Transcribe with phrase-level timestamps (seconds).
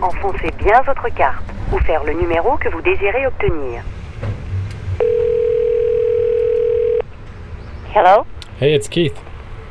[0.00, 3.82] enfoncez bien votre carte ou faire le numéro que vous désirez obtenir.
[7.94, 8.26] Hello?
[8.60, 9.18] Hey, it's Keith.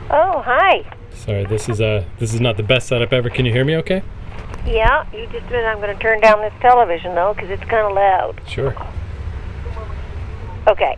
[0.09, 0.83] Oh, hi.
[1.13, 3.29] Sorry, this is uh this is not the best setup ever.
[3.29, 4.03] Can you hear me okay?
[4.65, 5.65] Yeah, you just a minute.
[5.65, 8.41] I'm going to turn down this television, though, because it's kind of loud.
[8.47, 8.75] Sure.
[10.67, 10.97] Okay.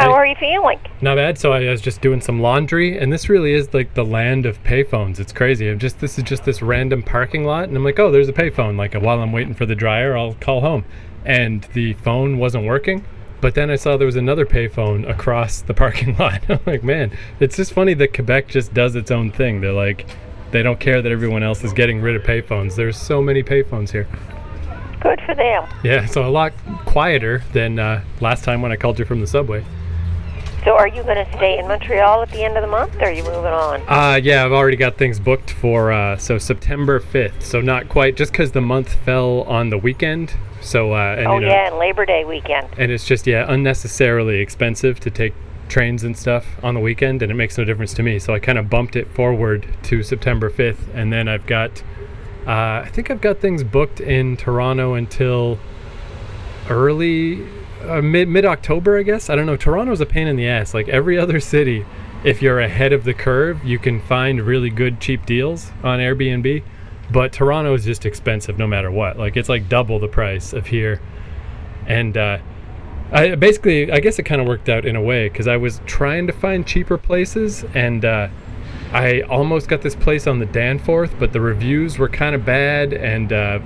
[0.00, 0.12] How Hey.
[0.14, 0.78] are you feeling?
[1.02, 1.36] Not bad.
[1.36, 4.62] So I was just doing some laundry, and this really is like the land of
[4.64, 5.20] payphones.
[5.20, 5.68] It's crazy.
[5.68, 8.32] I'm just this is just this random parking lot, and I'm like, oh, there's a
[8.32, 8.78] payphone.
[8.78, 10.86] Like while I'm waiting for the dryer, I'll call home,
[11.26, 13.04] and the phone wasn't working.
[13.42, 16.42] But then I saw there was another payphone across the parking lot.
[16.48, 19.60] I'm like, man, it's just funny that Quebec just does its own thing.
[19.60, 20.06] They're like,
[20.50, 22.74] they don't care that everyone else is getting rid of payphones.
[22.74, 24.08] There's so many payphones here.
[25.00, 25.66] Good for them.
[25.84, 26.52] Yeah, so a lot
[26.86, 29.62] quieter than uh, last time when I called you from the subway.
[30.64, 33.04] So, are you going to stay in Montreal at the end of the month, or
[33.04, 33.80] are you moving on?
[33.88, 37.42] Uh, yeah, I've already got things booked for uh, so September 5th.
[37.42, 40.34] So not quite, just because the month fell on the weekend.
[40.60, 42.68] So uh, and oh, you know, yeah, and Labor Day weekend.
[42.76, 45.32] and it's just yeah unnecessarily expensive to take
[45.70, 48.18] trains and stuff on the weekend, and it makes no difference to me.
[48.18, 51.82] So I kind of bumped it forward to September 5th, and then I've got,
[52.46, 55.58] uh, I think I've got things booked in Toronto until
[56.68, 57.46] early
[57.86, 59.30] uh, mid mid October, I guess.
[59.30, 59.56] I don't know.
[59.56, 60.74] Toronto's a pain in the ass.
[60.74, 61.84] Like every other city,
[62.24, 66.62] if you're ahead of the curve, you can find really good cheap deals on Airbnb.
[67.12, 69.18] But Toronto is just expensive no matter what.
[69.18, 71.00] Like it's like double the price of here.
[71.86, 72.38] And uh,
[73.12, 75.80] I basically, I guess it kind of worked out in a way because I was
[75.86, 78.28] trying to find cheaper places, and uh,
[78.92, 82.92] I almost got this place on the Danforth, but the reviews were kind of bad,
[82.92, 83.58] and uh,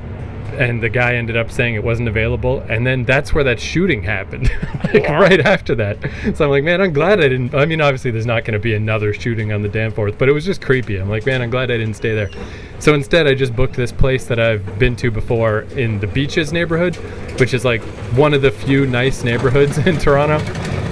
[0.55, 4.02] and the guy ended up saying it wasn't available, and then that's where that shooting
[4.02, 4.50] happened,
[4.84, 5.98] like right after that.
[6.34, 7.55] So I'm like, man, I'm glad I didn't.
[7.55, 10.32] I mean, obviously there's not going to be another shooting on the Danforth, but it
[10.32, 10.97] was just creepy.
[10.97, 12.30] I'm like, man, I'm glad I didn't stay there.
[12.78, 16.52] So instead, I just booked this place that I've been to before in the Beaches
[16.52, 16.97] neighborhood,
[17.38, 17.82] which is like
[18.14, 20.38] one of the few nice neighborhoods in Toronto.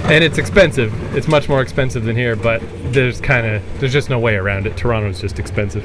[0.05, 0.92] And it's expensive.
[1.17, 2.61] It's much more expensive than here, but
[2.92, 4.77] there's kind of there's just no way around it.
[4.77, 5.84] Toronto's just expensive.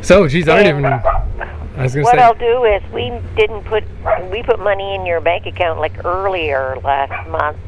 [0.00, 1.45] So, geez, I don't even.
[1.76, 2.22] I was What say.
[2.22, 3.84] I'll do is we didn't put
[4.30, 7.58] we put money in your bank account like earlier last month,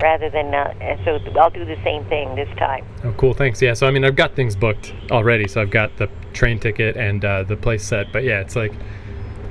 [0.00, 2.86] rather than uh, and so I'll do the same thing this time.
[3.04, 3.34] Oh, cool.
[3.34, 3.60] Thanks.
[3.60, 3.74] Yeah.
[3.74, 5.48] So, I mean, I've got things booked already.
[5.48, 8.12] So, I've got the train ticket and uh, the place set.
[8.12, 8.72] But yeah, it's like,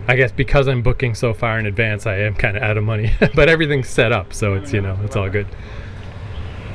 [0.07, 2.83] I guess because I'm booking so far in advance, I am kind of out of
[2.83, 3.11] money.
[3.35, 4.33] but everything's set up.
[4.33, 5.47] So, it's, you know, it's all good.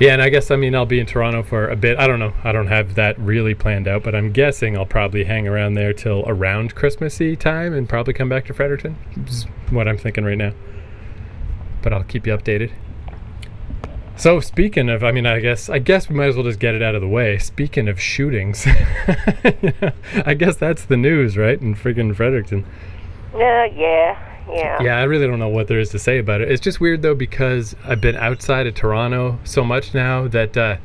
[0.01, 0.15] Yeah.
[0.15, 1.99] And I guess, I mean, I'll be in Toronto for a bit.
[1.99, 2.33] I don't know.
[2.43, 4.03] I don't have that really planned out.
[4.03, 8.29] But I'm guessing I'll probably hang around there till around Christmassy time and probably come
[8.29, 8.97] back to Fredericton.
[9.27, 10.53] Is what I'm thinking right now.
[11.83, 12.73] But I'll keep you updated.
[14.21, 16.75] So speaking of, I mean, I guess I guess we might as well just get
[16.75, 17.39] it out of the way.
[17.39, 18.67] Speaking of shootings,
[20.27, 21.59] I guess that's the news, right?
[21.59, 22.67] In friggin' Fredericton.
[23.33, 24.83] Uh, yeah, yeah.
[24.83, 26.51] Yeah, I really don't know what there is to say about it.
[26.51, 30.77] It's just weird though because I've been outside of Toronto so much now that uh,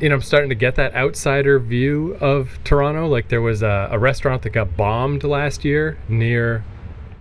[0.00, 3.06] you know I'm starting to get that outsider view of Toronto.
[3.06, 6.64] Like there was a, a restaurant that got bombed last year near,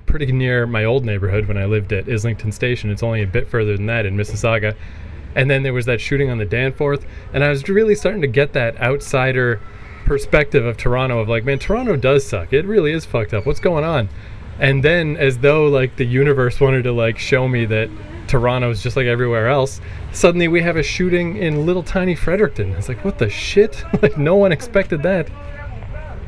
[0.06, 2.90] pretty near my old neighborhood when I lived at Islington Station.
[2.90, 4.76] It's only a bit further than that in Mississauga.
[5.36, 8.28] And then there was that shooting on the Danforth, and I was really starting to
[8.28, 9.60] get that outsider
[10.06, 12.54] perspective of Toronto of like, man, Toronto does suck.
[12.54, 13.46] It really is fucked up.
[13.46, 14.10] What's going on?
[14.60, 17.90] And then as though like the universe wanted to like show me that
[18.28, 19.82] Toronto's just like everywhere else,
[20.12, 22.72] suddenly we have a shooting in little tiny Fredericton.
[22.72, 23.84] It's like, what the shit?
[24.02, 25.30] like no one expected that.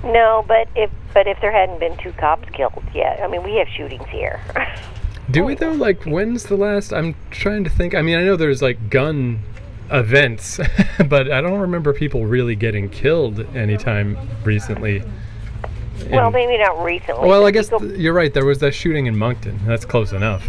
[0.03, 3.55] No, but if but if there hadn't been two cops killed yet, I mean, we
[3.55, 4.39] have shootings here.
[5.31, 5.71] Do we though?
[5.71, 6.93] Like, when's the last?
[6.93, 7.95] I'm trying to think.
[7.95, 9.39] I mean, I know there's like gun
[9.91, 10.59] events,
[11.09, 15.03] but I don't remember people really getting killed anytime recently.
[16.09, 17.27] Well, maybe not recently.
[17.27, 18.33] well, I guess people- th- you're right.
[18.33, 19.59] There was that shooting in Moncton.
[19.65, 20.47] That's close enough.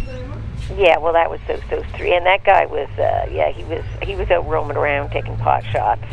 [0.77, 3.83] yeah, well, that was those those three, and that guy was uh, yeah, he was
[4.03, 6.03] he was out roaming around taking pot shots.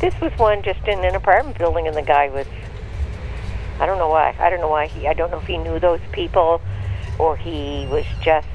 [0.00, 2.46] This was one just in an apartment building, and the guy was.
[3.78, 4.34] I don't know why.
[4.38, 5.06] I don't know why he.
[5.06, 6.60] I don't know if he knew those people,
[7.18, 8.46] or he was just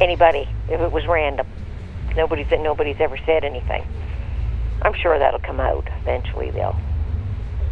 [0.00, 0.48] anybody.
[0.68, 1.46] If it was random,
[2.16, 3.86] nobody's nobody's ever said anything.
[4.82, 6.76] I'm sure that'll come out eventually, though.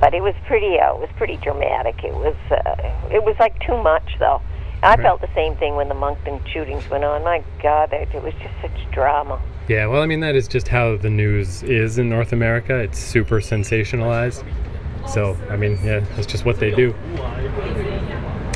[0.05, 0.79] But it was pretty.
[0.79, 2.05] Uh, it was pretty dramatic.
[2.05, 2.37] It was.
[2.51, 4.43] Uh, it was like too much, though.
[4.83, 7.25] I felt the same thing when the Moncton shootings went on.
[7.25, 9.41] My God, it, it was just such drama.
[9.67, 12.77] Yeah, well, I mean, that is just how the news is in North America.
[12.81, 14.45] It's super sensationalized.
[15.09, 16.93] So, I mean, yeah, that's just what they do.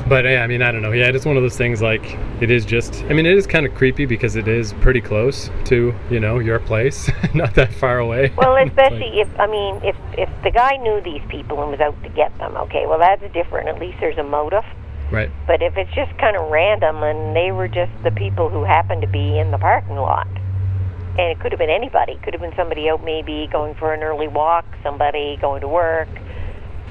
[0.09, 0.93] But yeah, I mean, I don't know.
[0.93, 2.03] Yeah, it's one of those things like
[2.41, 5.51] it is just, I mean, it is kind of creepy because it is pretty close
[5.67, 8.33] to, you know, your place, not that far away.
[8.37, 11.71] Well, It's like- especially if I mean, if if the guy knew these people and
[11.71, 13.69] was out to get them, okay, well that's different.
[13.69, 14.65] At least there's a motive.
[15.11, 15.31] Right.
[15.47, 19.03] But if it's just kind of random and they were just the people who happened
[19.03, 22.55] to be in the parking lot, and it could have been anybody, could have been
[22.57, 26.09] somebody out maybe going for an early walk, somebody going to work,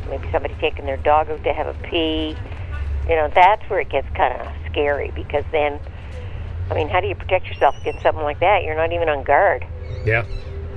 [0.09, 2.35] maybe somebody taking their dog out to have a pee.
[3.09, 5.80] You know, that's where it gets kind of scary because then,
[6.69, 8.63] I mean, how do you protect yourself against something like that?
[8.63, 9.65] You're not even on guard.
[10.06, 10.25] Yeah.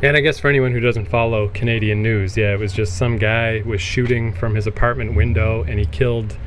[0.02, 3.18] And I guess for anyone who doesn't follow Canadian news, yeah, it was just some
[3.18, 6.38] guy was shooting from his apartment window and he killed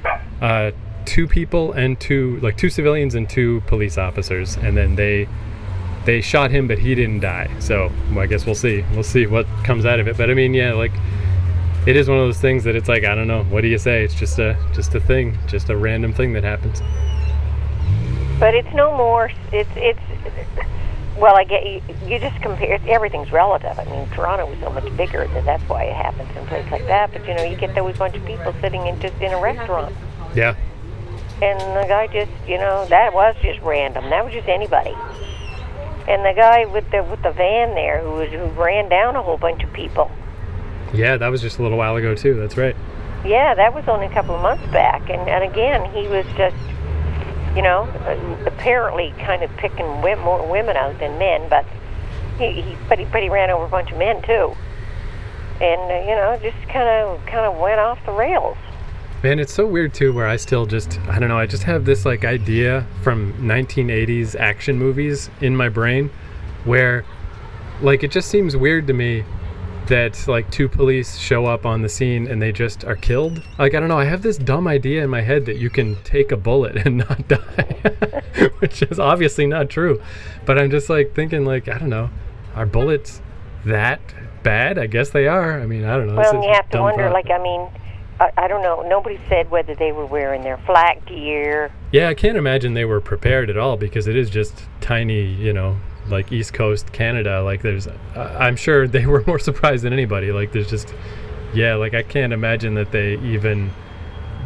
[0.42, 0.72] uh,
[1.06, 5.28] two people and two like two civilians and two police officers, and then they
[6.06, 7.50] they shot him, but he didn't die.
[7.60, 8.84] So well, I guess we'll see.
[8.94, 10.18] We'll see what comes out of it.
[10.18, 10.94] But I mean, yeah, like
[11.86, 13.44] it is one of those things that it's like I don't know.
[13.46, 14.04] What do you say?
[14.04, 16.82] It's just a just a thing, just a random thing that happens.
[18.40, 19.32] But it's no more.
[19.52, 20.00] It's it's.
[21.18, 21.82] Well, I get you.
[22.08, 22.80] You just compare.
[22.88, 23.78] Everything's relative.
[23.78, 26.88] I mean, Toronto was so much bigger, and that's why it happens in places like
[26.88, 27.14] that.
[27.14, 29.96] But you know, you get those bunch of people sitting in just in a restaurant,
[30.36, 30.56] Yeah.
[31.42, 34.10] and the guy just, you know, that was just random.
[34.10, 34.96] That was just anybody.
[36.08, 39.22] And the guy with the with the van there, who was who ran down a
[39.22, 40.10] whole bunch of people.
[40.94, 42.36] Yeah, that was just a little while ago too.
[42.36, 42.76] That's right.
[43.26, 46.56] Yeah, that was only a couple of months back, and and again, he was just,
[47.56, 47.84] you know,
[48.46, 51.66] apparently kind of picking more women out than men, but
[52.38, 54.54] he, he but he but he ran over a bunch of men too,
[55.62, 58.58] and uh, you know, just kind of kind of went off the rails.
[59.24, 61.86] Man, it's so weird too where I still just I don't know, I just have
[61.86, 66.12] this like idea from 1980s action movies in my brain
[66.66, 67.06] where
[67.82, 69.24] like it just seems weird to me
[69.88, 73.42] that like two police show up on the scene and they just are killed.
[73.58, 75.96] Like I don't know, I have this dumb idea in my head that you can
[76.04, 78.22] take a bullet and not die,
[78.60, 80.02] which is obviously not true.
[80.46, 82.10] But I'm just like thinking like I don't know,
[82.56, 83.22] are bullets
[83.66, 84.02] that
[84.44, 84.78] bad?
[84.78, 85.60] I guess they are.
[85.60, 86.16] I mean, I don't know.
[86.16, 87.14] Well, and you have to wonder, thought.
[87.14, 87.70] like, I mean,
[88.20, 88.84] I, I don't know.
[88.88, 91.72] Nobody said whether they were wearing their flak gear.
[91.92, 95.54] Yeah, I can't imagine they were prepared at all because it is just tiny, you
[95.54, 95.78] know,
[96.10, 97.42] like East Coast Canada.
[97.44, 100.32] Like, there's, I'm sure they were more surprised than anybody.
[100.32, 100.94] Like, there's just,
[101.54, 103.72] yeah, like I can't imagine that they even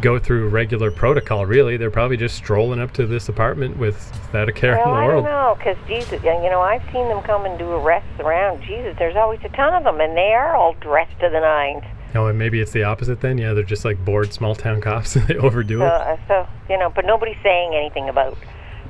[0.02, 1.46] go through regular protocol.
[1.46, 4.96] Really, they're probably just strolling up to this apartment without a care Well, in the
[5.02, 5.24] I world.
[5.26, 8.62] don't know, because Jesus, you know, I've seen them come and do arrests around.
[8.64, 11.84] Jesus, there's always a ton of them, and they are all dressed to the nines.
[12.16, 13.38] Oh, and maybe it's the opposite then.
[13.38, 15.88] Yeah, they're just like bored small town cops and they overdo it.
[15.88, 18.38] Uh, so you know, but nobody's saying anything about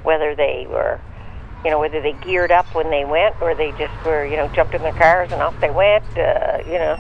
[0.04, 1.00] whether they were,
[1.64, 4.48] you know, whether they geared up when they went or they just were, you know,
[4.50, 6.04] jumped in their cars and off they went.
[6.18, 6.98] Uh, you know,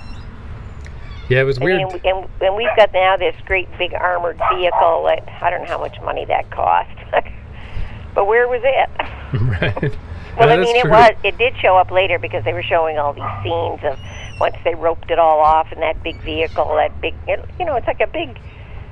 [1.30, 1.84] Yeah, it was weird.
[1.84, 5.68] mean, and, and we've got now this great big armored vehicle that I don't know
[5.68, 6.90] how much money that cost,
[8.16, 8.90] but where was it?
[9.62, 9.96] right.
[10.38, 10.92] Well, I mean, it true.
[10.92, 11.14] was.
[11.24, 13.98] It did show up later because they were showing all these scenes of
[14.40, 17.16] once they roped it all off in that big vehicle, that big.
[17.28, 18.38] You know, it's like a big,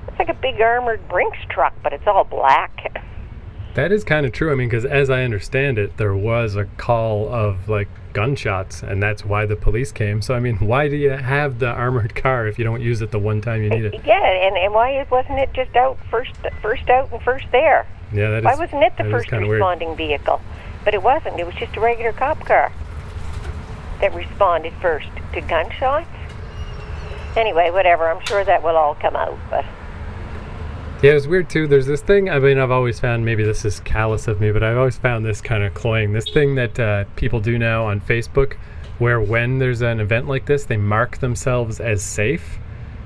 [0.08, 3.00] it's like a big armored Brinks truck, but it's all black.
[3.76, 4.52] That is kind of true.
[4.54, 9.04] I mean, because as I understand it, there was a call of like gunshots, and
[9.04, 10.22] that's why the police came.
[10.22, 13.12] So, I mean, why do you have the armored car if you don't use it
[13.12, 14.06] the one time you need it?
[14.06, 16.32] Yeah, and and why wasn't it just out first,
[16.62, 17.86] first out and first there?
[18.14, 18.46] Yeah, that is.
[18.46, 19.60] Why wasn't it the first kinda weird.
[19.60, 20.40] responding vehicle?
[20.86, 21.38] But it wasn't.
[21.38, 22.72] It was just a regular cop car
[24.00, 26.08] that responded first to gunshots.
[27.36, 28.10] Anyway, whatever.
[28.10, 29.66] I'm sure that will all come out, but.
[31.04, 31.68] Yeah, it was weird too.
[31.68, 32.30] There's this thing.
[32.30, 35.26] I mean, I've always found maybe this is callous of me, but I've always found
[35.26, 36.14] this kind of cloying.
[36.14, 38.54] This thing that uh, people do now on Facebook,
[38.98, 42.60] where when there's an event like this, they mark themselves as safe.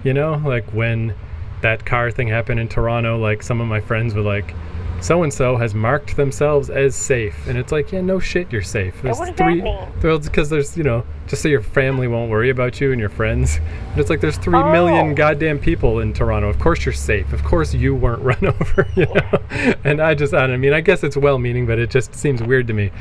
[0.04, 1.16] You know, like when
[1.62, 4.54] that car thing happened in Toronto, like some of my friends were like,
[5.02, 8.62] "So and so has marked themselves as safe," and it's like, yeah, no shit, you're
[8.62, 9.02] safe.
[9.02, 10.22] There's what does that mean?
[10.24, 13.60] Because there's you know, just so your family won't worry about you and your friends.
[13.92, 15.14] But it's like there's three million Oh.
[15.16, 16.50] goddamn people in Toronto.
[16.50, 17.32] Of course you're safe.
[17.34, 18.88] Of course you weren't run over.
[18.96, 19.76] You know?
[19.84, 22.42] and I just, I don't I mean, I guess it's well-meaning, but it just seems
[22.44, 22.92] weird to me.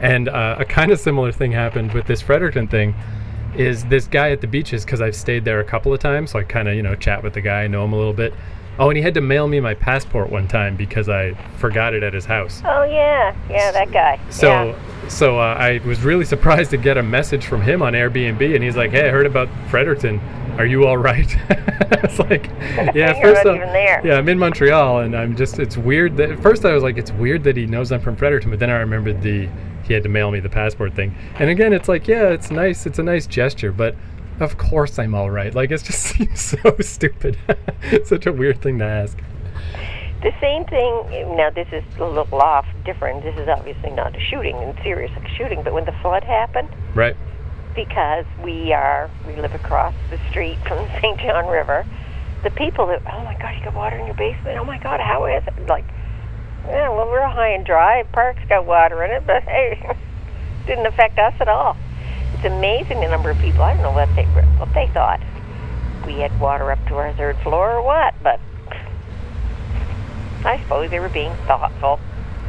[0.00, 2.94] And uh, a kind of similar thing happened with this Fredericton thing.
[3.56, 6.38] Is this guy at the beaches because I've stayed there a couple of times, so
[6.40, 8.34] I kind of you know chat with the guy, know him a little bit.
[8.78, 12.02] Oh, and he had to mail me my passport one time because I forgot it
[12.02, 12.60] at his house.
[12.64, 14.20] Oh yeah, yeah, that guy.
[14.30, 15.08] So, yeah.
[15.08, 18.62] so uh, I was really surprised to get a message from him on Airbnb, and
[18.62, 20.20] he's like, "Hey, I heard about Fredericton.
[20.58, 21.34] Are you all right?"
[22.02, 22.46] It's like,
[22.94, 24.00] "Yeah." First, not I'm- even there.
[24.04, 25.58] yeah, I'm in Montreal, and I'm just.
[25.58, 28.16] It's weird that at first I was like, "It's weird that he knows I'm from
[28.16, 29.48] Fredericton," but then I remembered the
[29.84, 32.86] he had to mail me the passport thing, and again, it's like, yeah, it's nice.
[32.86, 33.94] It's a nice gesture, but.
[34.40, 35.54] Of course I'm all right.
[35.54, 37.38] Like it just seems so stupid.
[38.04, 39.18] Such a weird thing to ask.
[40.22, 41.36] The same thing.
[41.36, 43.22] Now this is a little off, different.
[43.22, 46.24] This is obviously not a shooting and serious like a shooting, but when the flood
[46.24, 47.16] happened, Right.
[47.74, 51.18] because we are we live across the street from the St.
[51.20, 51.86] John River.
[52.42, 54.58] The people that oh my god, you got water in your basement.
[54.58, 55.66] Oh my god, how is it?
[55.66, 55.84] Like,
[56.66, 58.02] yeah, well we're high and dry.
[58.12, 59.96] Park's got water in it, but hey,
[60.66, 61.76] didn't affect us at all.
[62.46, 63.62] Amazing the number of people.
[63.62, 65.20] I don't know what they what they thought.
[66.06, 68.40] We had water up to our third floor or what, but
[70.44, 71.98] I suppose they were being thoughtful.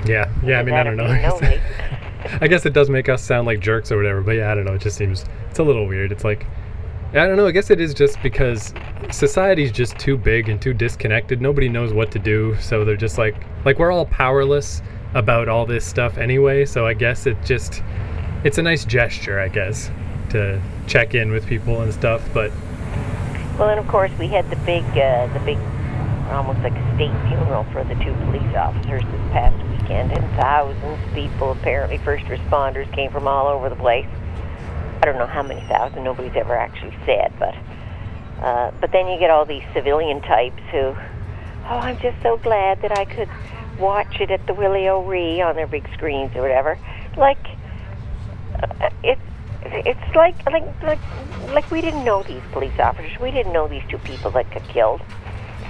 [0.06, 0.60] Yeah, yeah.
[0.60, 1.06] I mean, I don't know.
[2.42, 4.66] I guess it does make us sound like jerks or whatever, but yeah, I don't
[4.66, 4.74] know.
[4.74, 6.12] It just seems it's a little weird.
[6.12, 6.46] It's like
[7.12, 7.48] I don't know.
[7.48, 8.74] I guess it is just because
[9.12, 11.42] society's just too big and too disconnected.
[11.42, 13.36] Nobody knows what to do, so they're just like
[13.66, 14.82] like we're all powerless
[15.14, 16.66] about all this stuff anyway.
[16.66, 17.82] So I guess it just
[18.44, 19.92] it's a nice gesture, I guess,
[20.30, 22.28] to check in with people and stuff.
[22.34, 22.52] But
[23.58, 25.58] Well, and of course we had the big, uh, the big,
[26.32, 31.04] almost like a state funeral for the two police officers this past weekend, and thousands
[31.04, 34.08] of people, apparently first responders, came from all over the place.
[35.02, 36.04] I don't know how many thousand.
[36.04, 37.56] Nobody's ever actually said, but
[38.44, 42.82] uh, but then you get all these civilian types who, oh, I'm just so glad
[42.82, 43.30] that I could
[43.80, 46.78] watch it at the Willie O'Ree on their big screens or whatever.
[47.16, 47.38] Like
[48.64, 49.22] uh, it's
[49.64, 51.00] it's like like like
[51.50, 53.20] like we didn't know these police officers.
[53.20, 55.02] We didn't know these two people that got killed.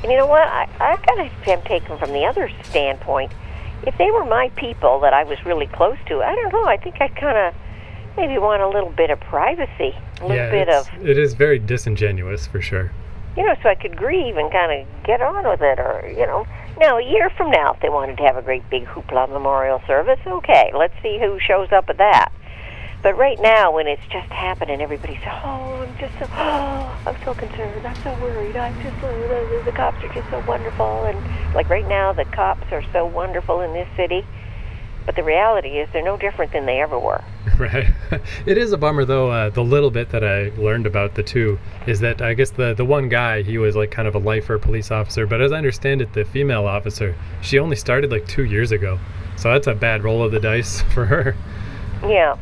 [0.03, 0.47] And you know what?
[0.47, 3.31] I I kind of am taken from the other standpoint.
[3.85, 6.65] If they were my people that I was really close to, I don't know.
[6.65, 7.53] I think I kind of
[8.15, 11.59] maybe want a little bit of privacy, a little yeah, bit of it is very
[11.59, 12.91] disingenuous for sure.
[13.35, 16.25] you know, so I could grieve and kind of get on with it, or you
[16.25, 16.47] know.
[16.79, 19.81] Now, a year from now, if they wanted to have a great big hoopla memorial
[19.87, 22.31] service, okay, let's see who shows up at that.
[23.07, 27.33] But right now, when it's just happening, everybody's oh, I'm just so, oh, I'm so
[27.33, 31.69] concerned, I'm so worried, I'm just the, the cops are just so wonderful, and like
[31.69, 34.25] right now, the cops are so wonderful in this city.
[35.05, 37.23] But the reality is, they're no different than they ever were.
[37.57, 37.87] right.
[38.45, 39.31] it is a bummer though.
[39.31, 42.73] Uh, the little bit that I learned about the two is that I guess the
[42.73, 45.57] the one guy he was like kind of a lifer police officer, but as I
[45.57, 48.99] understand it, the female officer she only started like two years ago,
[49.37, 51.37] so that's a bad roll of the dice for her.
[52.03, 52.37] Yeah.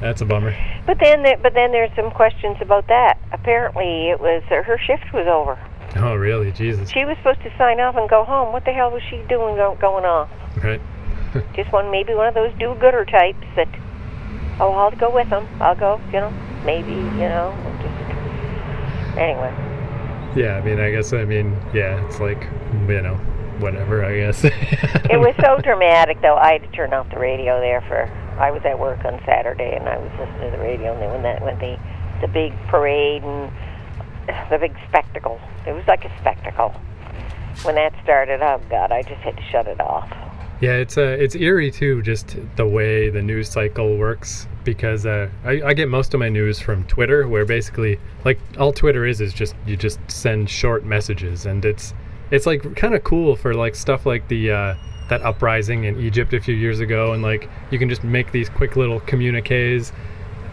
[0.00, 0.56] That's a bummer.
[0.86, 3.18] But then, there, but then there's some questions about that.
[3.32, 5.58] Apparently, it was uh, her shift was over.
[5.96, 6.52] Oh really?
[6.52, 6.88] Jesus.
[6.90, 8.52] She was supposed to sign off and go home.
[8.52, 10.30] What the hell was she doing go, going off?
[10.62, 10.80] Right.
[11.54, 13.68] Just one, maybe one of those do-gooder types that,
[14.58, 15.46] oh, I'll go with them.
[15.60, 16.30] I'll go, you know,
[16.64, 19.54] maybe, you know, just anyway.
[20.34, 20.56] Yeah.
[20.56, 22.04] I mean, I guess I mean, yeah.
[22.06, 22.48] It's like
[22.88, 23.14] you know,
[23.58, 24.04] whatever.
[24.04, 24.44] I guess.
[25.10, 26.36] It was so dramatic, though.
[26.36, 28.08] I had to turn off the radio there for.
[28.40, 31.10] I was at work on Saturday, and I was listening to the radio, and then
[31.12, 31.78] when that when the
[32.22, 33.52] the big parade and
[34.50, 36.74] the big spectacle, it was like a spectacle.
[37.62, 40.10] When that started, oh God, I just had to shut it off.
[40.60, 44.46] Yeah, it's uh, it's eerie too, just the way the news cycle works.
[44.62, 48.72] Because uh, I, I get most of my news from Twitter, where basically, like, all
[48.72, 51.94] Twitter is is just you just send short messages, and it's
[52.30, 54.74] it's like kind of cool for like stuff like the uh,
[55.10, 58.48] that uprising in Egypt a few years ago, and like you can just make these
[58.48, 59.92] quick little communiques.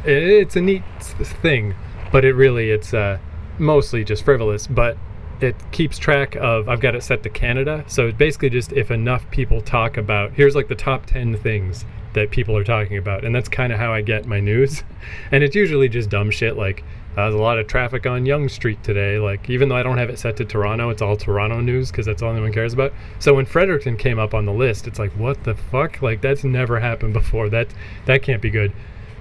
[0.03, 1.73] It's a neat thing,
[2.11, 3.17] but it really it's uh,
[3.57, 4.67] mostly just frivolous.
[4.67, 4.97] But
[5.41, 7.83] it keeps track of I've got it set to Canada.
[7.87, 11.85] So it's basically just if enough people talk about here's like the top 10 things
[12.13, 14.83] that people are talking about and that's kind of how I get my news.
[15.31, 16.83] And it's usually just dumb shit like
[17.17, 19.17] uh, there's a lot of traffic on Yonge Street today.
[19.17, 22.05] Like even though I don't have it set to Toronto, it's all Toronto news because
[22.05, 22.93] that's all anyone cares about.
[23.17, 26.03] So when Fredericton came up on the list, it's like what the fuck?
[26.03, 27.49] Like that's never happened before.
[27.49, 27.69] That
[28.05, 28.71] that can't be good.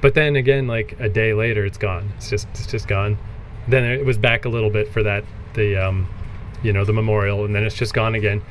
[0.03, 2.12] But then again, like a day later, it's gone.
[2.19, 3.17] It's just it's just gone.
[3.67, 5.25] Then it was back a little bit for that
[5.55, 6.07] the um,
[6.62, 8.43] you know the memorial, and then it's just gone again.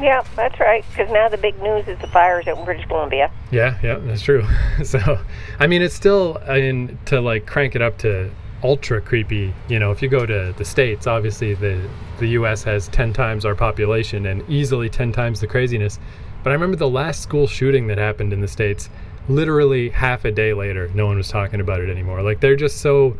[0.00, 0.84] Yeah, that's right.
[0.90, 3.32] Because now the big news is the fires in British Columbia.
[3.50, 4.46] Yeah, yeah, that's true.
[4.84, 5.18] so,
[5.58, 8.30] I mean, it's still I mean to like crank it up to
[8.62, 9.52] ultra creepy.
[9.68, 11.88] You know, if you go to the states, obviously the
[12.18, 12.62] the U.S.
[12.64, 15.98] has ten times our population and easily ten times the craziness.
[16.42, 18.88] But I remember the last school shooting that happened in the states.
[19.28, 22.22] Literally half a day later, no one was talking about it anymore.
[22.22, 23.16] Like they're just so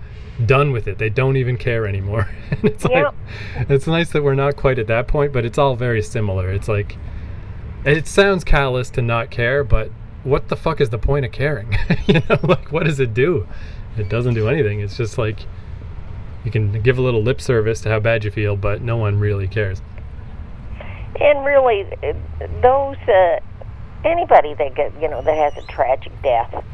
[0.47, 0.99] done with it.
[0.99, 2.29] They don't even care anymore.
[2.63, 3.11] it's Yeah.
[3.59, 6.51] like it's nice that we're not quite at that point, but it's all very similar.
[6.51, 6.97] It's like
[7.85, 9.91] it sounds callous to not care, but
[10.25, 11.77] what the fuck is the point of caring?
[12.07, 13.47] you know, like what does it do?
[13.97, 14.81] It doesn't do anything.
[14.81, 15.41] It's just like
[16.45, 19.19] you can give a little lip service to how bad you feel, but no one
[19.19, 19.81] really cares.
[21.21, 21.85] And really,
[22.63, 23.39] those uh,
[24.05, 26.65] anybody that get you know that has a tragic death,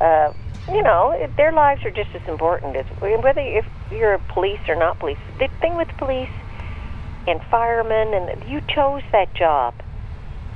[0.00, 0.32] uh,
[0.68, 4.98] you know, their lives are just as important as whether if you're police or not
[4.98, 5.18] police.
[5.38, 6.30] The thing with police
[7.26, 9.74] and firemen, and you chose that job.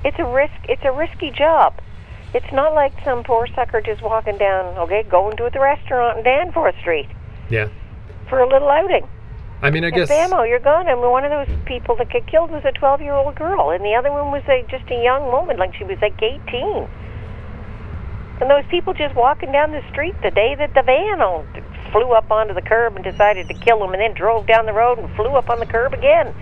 [0.05, 0.55] It's a risk.
[0.69, 1.81] It's a risky job.
[2.35, 6.25] It's not like some poor sucker just walking down, okay, going to the restaurant in
[6.25, 7.09] Danforth Street
[7.49, 7.69] Yeah.
[8.29, 9.09] for a little outing.
[9.63, 10.09] I mean, I And guess.
[10.11, 10.87] bammo, oh, you're gone.
[10.89, 13.85] And one of those people that got killed was a 12 year old girl, and
[13.85, 16.87] the other one was a, just a young woman, like she was like 18.
[18.41, 21.19] And those people just walking down the street the day that the van
[21.91, 24.73] flew up onto the curb and decided to kill them, and then drove down the
[24.73, 26.33] road and flew up on the curb again.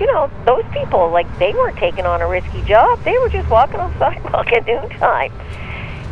[0.00, 3.02] You know, those people, like, they weren't taking on a risky job.
[3.04, 5.32] They were just walking on the sidewalk at noontime.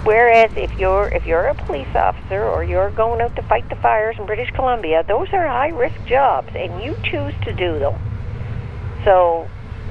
[0.07, 3.75] Whereas if you're if you're a police officer or you're going out to fight the
[3.75, 7.99] fires in British Columbia, those are high risk jobs, and you choose to do them.
[9.03, 9.49] So,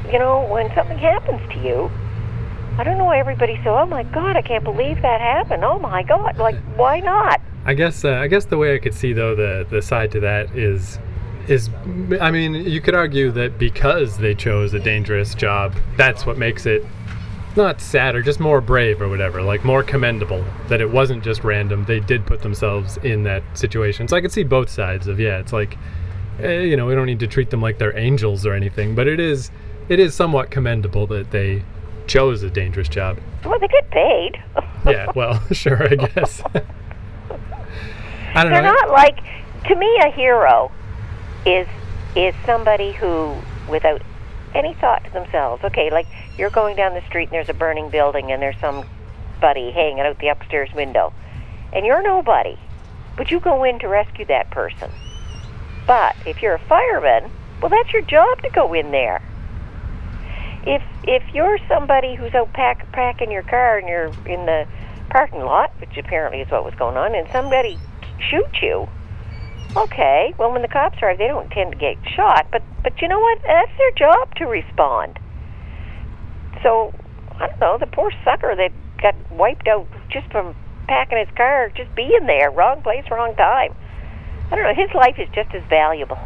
[0.09, 1.91] you know, when something happens to you,
[2.77, 5.79] I don't know why everybody said, "Oh my God, I can't believe that happened." Oh
[5.79, 7.41] my God, like why not?
[7.65, 10.21] I guess uh, I guess the way I could see though the the side to
[10.21, 10.97] that is
[11.47, 11.69] is
[12.21, 16.65] I mean you could argue that because they chose a dangerous job, that's what makes
[16.65, 16.85] it
[17.55, 21.43] not sad or just more brave or whatever, like more commendable that it wasn't just
[21.43, 21.85] random.
[21.85, 24.07] They did put themselves in that situation.
[24.07, 25.77] So I could see both sides of yeah, it's like
[26.39, 29.07] eh, you know we don't need to treat them like they're angels or anything, but
[29.07, 29.51] it is
[29.87, 31.63] it is somewhat commendable that they
[32.07, 33.19] chose a dangerous job.
[33.43, 34.43] Well, they get paid.
[34.85, 36.43] Yeah, well, sure, I guess.
[38.35, 38.71] I don't They're know.
[38.71, 39.17] not like
[39.67, 40.71] to me a hero
[41.45, 41.67] is
[42.15, 43.35] is somebody who
[43.69, 44.01] without
[44.53, 45.63] any thought to themselves.
[45.63, 49.71] Okay, like you're going down the street and there's a burning building and there's somebody
[49.71, 51.13] hanging out the upstairs window.
[51.73, 52.57] And you're nobody.
[53.17, 54.89] But you go in to rescue that person.
[55.85, 59.21] But if you're a fireman, well that's your job to go in there.
[60.65, 64.65] If if you're somebody who's out pack, packing your car and you're in the
[65.09, 67.77] parking lot, which apparently is what was going on, and somebody
[68.19, 68.87] shoots you,
[69.75, 70.33] okay.
[70.37, 73.19] Well, when the cops arrive, they don't tend to get shot, but but you know
[73.19, 73.39] what?
[73.43, 75.19] That's their job to respond.
[76.63, 76.93] So
[77.39, 77.77] I don't know.
[77.77, 80.55] The poor sucker that got wiped out just from
[80.87, 83.75] packing his car, just being there, wrong place, wrong time.
[84.51, 84.73] I don't know.
[84.73, 86.19] His life is just as valuable.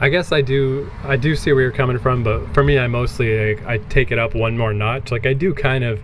[0.00, 0.90] I guess I do.
[1.04, 4.10] I do see where you're coming from, but for me, I mostly I, I take
[4.10, 5.12] it up one more notch.
[5.12, 6.00] Like I do kind of,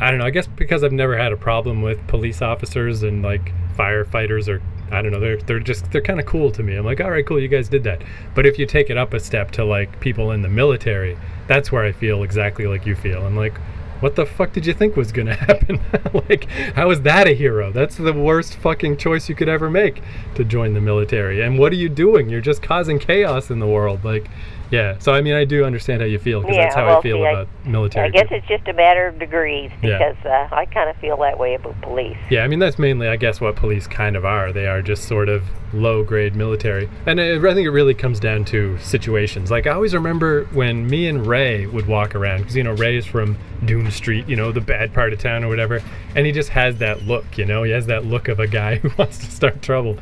[0.00, 0.26] I don't know.
[0.26, 4.62] I guess because I've never had a problem with police officers and like firefighters or
[4.90, 5.20] I don't know.
[5.20, 6.76] They're they're just they're kind of cool to me.
[6.76, 8.02] I'm like, all right, cool, you guys did that.
[8.34, 11.16] But if you take it up a step to like people in the military,
[11.46, 13.24] that's where I feel exactly like you feel.
[13.24, 13.54] I'm like.
[14.00, 15.80] What the fuck did you think was gonna happen?
[16.28, 17.72] like, how is that a hero?
[17.72, 20.02] That's the worst fucking choice you could ever make
[20.34, 21.42] to join the military.
[21.42, 22.28] And what are you doing?
[22.28, 24.04] You're just causing chaos in the world.
[24.04, 24.28] Like,
[24.70, 24.98] yeah.
[24.98, 27.02] So I mean, I do understand how you feel because Yeah, that's how well, I
[27.02, 28.06] feel see, I- about military.
[28.06, 28.36] I guess people.
[28.38, 29.98] it's just a matter of degrees Yeah.
[29.98, 32.16] because uh, I kind of feel that way about police.
[32.30, 34.52] Yeah, I mean that's mainly, I guess, what police kind of are.
[34.52, 38.44] They are just sort of low-grade military, and I I think it really comes down
[38.46, 39.50] to situations.
[39.50, 43.04] Like I always remember when me and Ray would walk around, because you know Ray's
[43.06, 45.82] from Dune Street, you know the bad part of town or whatever,
[46.14, 47.38] and he just has that look.
[47.38, 49.98] You know, he has that look of a guy who wants to start trouble.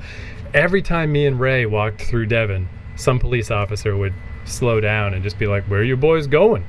[0.54, 5.22] Every time me and Ray walked through Devon, some police officer would slow down and
[5.22, 6.64] just be like, "Where are you boys going?"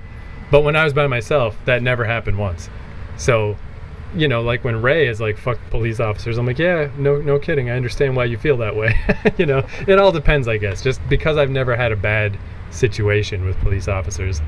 [0.51, 2.69] But when I was by myself, that never happened once.
[3.17, 3.57] So
[4.15, 7.39] you know, like when Ray is like, fuck police officers, I'm like, yeah, no, no
[7.39, 7.69] kidding.
[7.69, 8.97] I understand why you feel that way.
[9.37, 12.37] you know, it all depends, I guess, just because I've never had a bad
[12.71, 14.41] situation with police officers.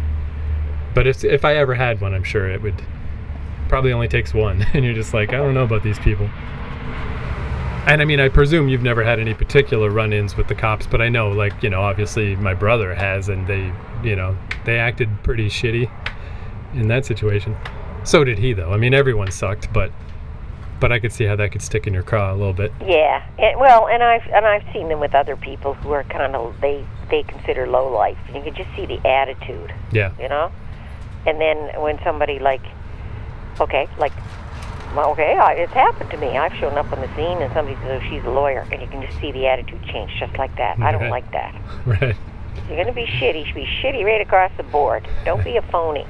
[0.95, 2.81] But if, if I ever had one, I'm sure it would
[3.69, 4.65] probably only takes one.
[4.73, 6.29] And you're just like, I don't know about these people.
[7.87, 10.87] And I mean, I presume you've never had any particular run ins with the cops,
[10.87, 13.71] but I know, like, you know, obviously my brother has, and they,
[14.03, 15.91] you know, they acted pretty shitty
[16.73, 17.55] in that situation.
[18.03, 18.71] So did he, though.
[18.71, 19.91] I mean, everyone sucked, but
[20.79, 22.71] but I could see how that could stick in your craw a little bit.
[22.85, 26.35] Yeah, and, well, and I've and I've seen them with other people who are kind
[26.35, 28.17] of they they consider low life.
[28.33, 30.51] You can just see the attitude, Yeah, you know.
[31.25, 32.61] And then when somebody like,
[33.59, 34.13] okay, like,
[34.95, 36.37] well, okay, I, it's happened to me.
[36.37, 38.87] I've shown up on the scene and somebody says, "Oh, she's a lawyer," and you
[38.87, 40.79] can just see the attitude change just like that.
[40.79, 41.53] I don't like that.
[41.85, 42.15] right.
[42.55, 45.07] If you're gonna be shitty, you should be shitty right across the board.
[45.25, 46.05] Don't be a phony.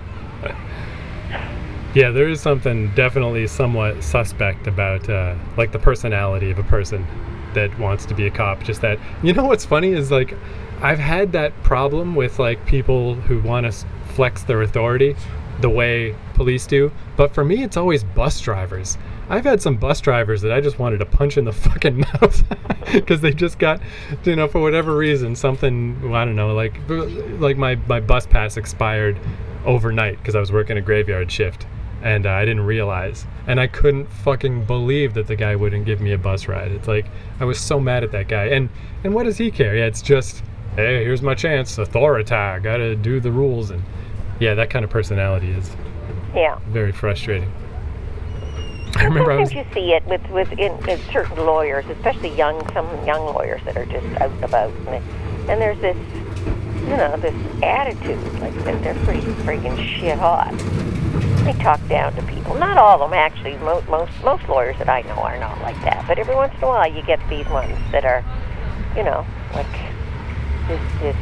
[1.96, 7.08] Yeah, there is something definitely somewhat suspect about uh, like the personality of a person
[7.54, 8.64] that wants to be a cop.
[8.64, 10.36] Just that, you know, what's funny is like
[10.82, 15.16] I've had that problem with like people who want to flex their authority
[15.62, 18.98] the way police do, but for me, it's always bus drivers.
[19.30, 22.44] I've had some bus drivers that I just wanted to punch in the fucking mouth
[22.94, 23.82] because they just got,
[24.24, 26.80] you know, for whatever reason, something I don't know, like
[27.40, 29.20] like my my bus pass expired
[29.66, 31.66] overnight because I was working a graveyard shift
[32.04, 33.26] and uh, I didn't realize.
[33.48, 36.72] And I couldn't fucking believe that the guy wouldn't give me a bus ride.
[36.72, 37.08] It's like
[37.40, 38.46] I was so mad at that guy.
[38.46, 38.70] And
[39.04, 39.76] and what does he care?
[39.76, 40.44] Yeah, it's just
[40.76, 42.32] hey, here's my chance, authority.
[42.34, 43.82] I Got to do the rules and
[44.40, 45.76] yeah, that kind of personality is
[46.36, 46.60] Yeah.
[46.70, 47.52] very frustrating.
[48.98, 52.30] I remember I was Sometimes you see it with with in, in certain lawyers, especially
[52.36, 55.98] young some young lawyers that are just out and about, and, and there's this,
[56.82, 60.54] you know, this attitude like that they're pretty freaking shit hot.
[61.44, 62.56] They talk down to people.
[62.56, 63.58] Not all of them, actually.
[63.58, 66.06] Mo- most most lawyers that I know are not like that.
[66.08, 68.24] But every once in a while, you get these ones that are,
[68.96, 69.68] you know, like
[70.70, 71.18] this this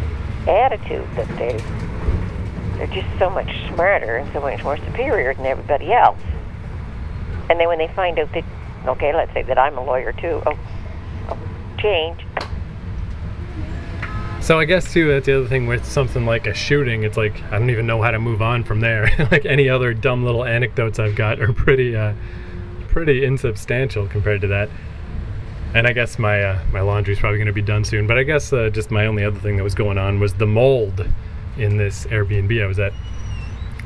[0.47, 1.57] attitude that they
[2.83, 6.19] they're just so much smarter and so much more superior than everybody else.
[7.49, 8.43] And then when they find out that,
[8.87, 10.41] okay, let's say that I'm a lawyer too.
[10.45, 10.59] Oh,
[11.29, 11.37] oh
[11.77, 12.25] change.
[14.41, 17.03] So I guess too that's the other thing with something like a shooting.
[17.03, 19.09] It's like I don't even know how to move on from there.
[19.31, 22.13] like any other dumb little anecdotes I've got are pretty, uh,
[22.89, 24.69] pretty insubstantial compared to that.
[25.73, 28.07] And I guess my uh, my laundry's probably going to be done soon.
[28.07, 30.45] But I guess uh, just my only other thing that was going on was the
[30.45, 31.07] mold
[31.57, 32.93] in this Airbnb I was at.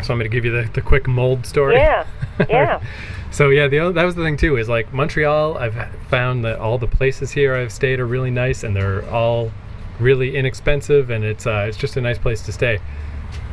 [0.04, 1.76] So I'm going to give you the, the quick mold story.
[1.76, 2.06] Yeah,
[2.50, 2.84] yeah.
[3.32, 4.58] So yeah, the that was the thing too.
[4.58, 5.58] Is like Montreal.
[5.58, 5.76] I've
[6.10, 9.52] found that all the places here I've stayed are really nice, and they're all
[10.00, 12.80] really inexpensive, and it's uh, it's just a nice place to stay,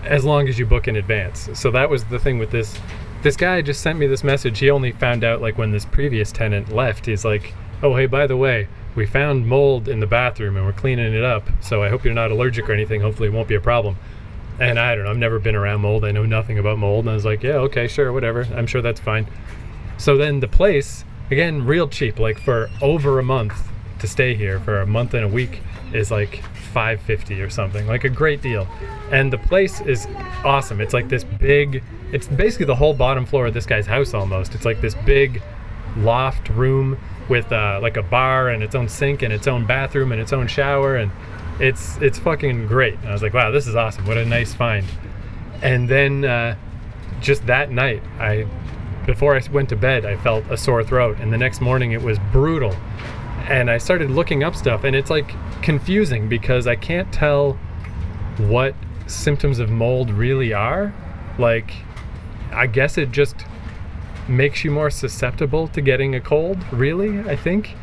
[0.05, 1.49] as long as you book in advance.
[1.55, 2.79] So that was the thing with this.
[3.23, 4.59] This guy just sent me this message.
[4.59, 7.07] He only found out like when this previous tenant left.
[7.07, 10.73] He's like, "Oh hey, by the way, we found mold in the bathroom, and we're
[10.73, 11.49] cleaning it up.
[11.61, 13.01] So I hope you're not allergic or anything.
[13.01, 13.97] Hopefully, it won't be a problem."
[14.61, 15.11] And I don't know.
[15.11, 16.05] I've never been around mold.
[16.05, 17.05] I know nothing about mold.
[17.05, 18.47] And I was like, "Yeah, okay, sure, whatever.
[18.55, 19.27] I'm sure that's fine."
[19.97, 24.61] So then the place, again, real cheap, like for over a month to stay here
[24.61, 25.61] for a month and a week
[25.93, 28.67] is like 550 or something, like a great deal.
[29.11, 30.07] And the place is
[30.45, 30.81] awesome.
[30.81, 34.55] It's like this big, it's basically the whole bottom floor of this guy's house almost.
[34.55, 35.41] It's like this big
[35.97, 40.13] loft room with uh, like a bar and its own sink and its own bathroom
[40.13, 41.11] and its own shower and
[41.61, 42.95] it's it's fucking great.
[42.95, 44.07] And I was like, wow, this is awesome.
[44.07, 44.87] What a nice find.
[45.63, 46.57] And then uh,
[47.21, 48.47] just that night, I
[49.07, 52.03] before I went to bed, I felt a sore throat, and the next morning it
[52.03, 52.75] was brutal.
[53.49, 55.31] And I started looking up stuff, and it's like
[55.63, 57.55] confusing because I can't tell
[58.39, 58.75] what
[59.07, 60.95] symptoms of mold really are.
[61.39, 61.71] Like,
[62.53, 63.37] I guess it just
[64.29, 67.75] makes you more susceptible to getting a cold, really, I think.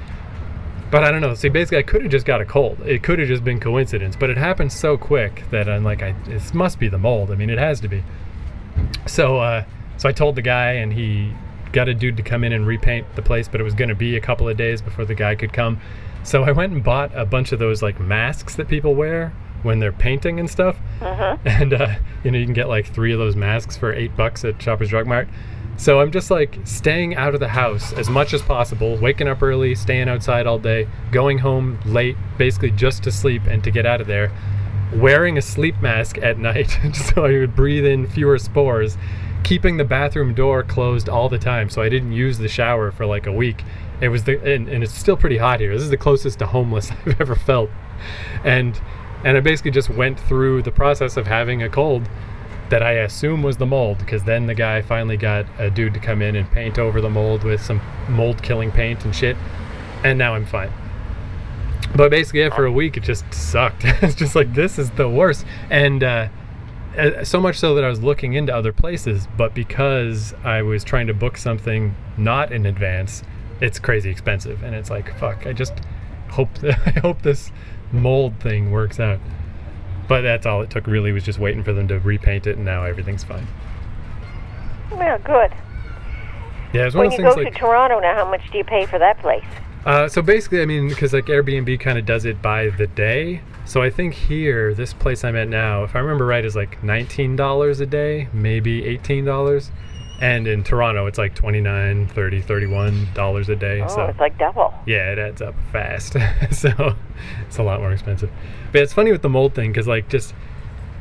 [0.89, 1.33] But I don't know.
[1.35, 2.81] See, basically, I could have just got a cold.
[2.81, 6.13] It could have just been coincidence, but it happened so quick that I'm like, I,
[6.25, 7.31] this must be the mold.
[7.31, 8.03] I mean, it has to be.
[9.05, 9.63] So, uh,
[9.97, 11.31] so I told the guy, and he
[11.71, 13.95] got a dude to come in and repaint the place, but it was going to
[13.95, 15.79] be a couple of days before the guy could come.
[16.23, 19.79] So I went and bought a bunch of those like masks that people wear when
[19.79, 20.77] they're painting and stuff.
[21.01, 21.37] Uh-huh.
[21.45, 24.43] And uh, you know, you can get like three of those masks for eight bucks
[24.43, 25.27] at Shoppers Drug Mart.
[25.81, 29.41] So I'm just like staying out of the house as much as possible, waking up
[29.41, 33.83] early, staying outside all day, going home late, basically just to sleep and to get
[33.87, 34.31] out of there,
[34.93, 38.95] wearing a sleep mask at night so I would breathe in fewer spores,
[39.43, 43.07] keeping the bathroom door closed all the time so I didn't use the shower for
[43.07, 43.63] like a week.
[44.01, 45.73] It was the and, and it's still pretty hot here.
[45.73, 47.71] This is the closest to homeless I've ever felt.
[48.43, 48.79] And
[49.23, 52.07] and I basically just went through the process of having a cold
[52.71, 55.99] that I assume was the mold because then the guy finally got a dude to
[55.99, 59.35] come in and paint over the mold with some mold killing paint and shit.
[60.05, 60.71] And now I'm fine.
[61.95, 63.83] But basically, after a week, it just sucked.
[63.83, 65.45] it's just like, this is the worst.
[65.69, 66.29] And uh,
[66.97, 70.85] uh, so much so that I was looking into other places, but because I was
[70.85, 73.21] trying to book something not in advance,
[73.59, 74.63] it's crazy expensive.
[74.63, 75.73] And it's like, fuck, I just
[76.29, 77.51] hope I hope this
[77.91, 79.19] mold thing works out.
[80.11, 82.65] But that's all it took really was just waiting for them to repaint it, and
[82.65, 83.47] now everything's fine.
[84.91, 85.53] Well, good.
[86.73, 87.53] Yeah, it's one When of you those go like.
[87.53, 89.45] to Toronto now, how much do you pay for that place?
[89.85, 93.41] Uh, so basically, I mean, because like Airbnb kind of does it by the day.
[93.63, 96.81] So I think here, this place I'm at now, if I remember right, is like
[96.81, 99.71] $19 a day, maybe $18.
[100.21, 103.81] And in Toronto, it's like 29 30 $31 a day.
[103.81, 104.73] Oh, so it's like double.
[104.85, 106.13] yeah, it adds up fast.
[106.51, 106.95] so
[107.47, 108.29] it's a lot more expensive.
[108.71, 110.35] But it's funny with the mold thing because, like, just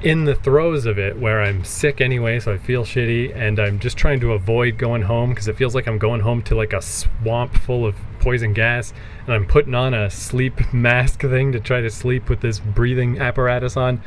[0.02, 3.78] in the throes of it, where I'm sick anyway, so I feel shitty, and I'm
[3.78, 6.72] just trying to avoid going home because it feels like I'm going home to like
[6.72, 8.94] a swamp full of poison gas,
[9.26, 13.18] and I'm putting on a sleep mask thing to try to sleep with this breathing
[13.18, 14.00] apparatus on.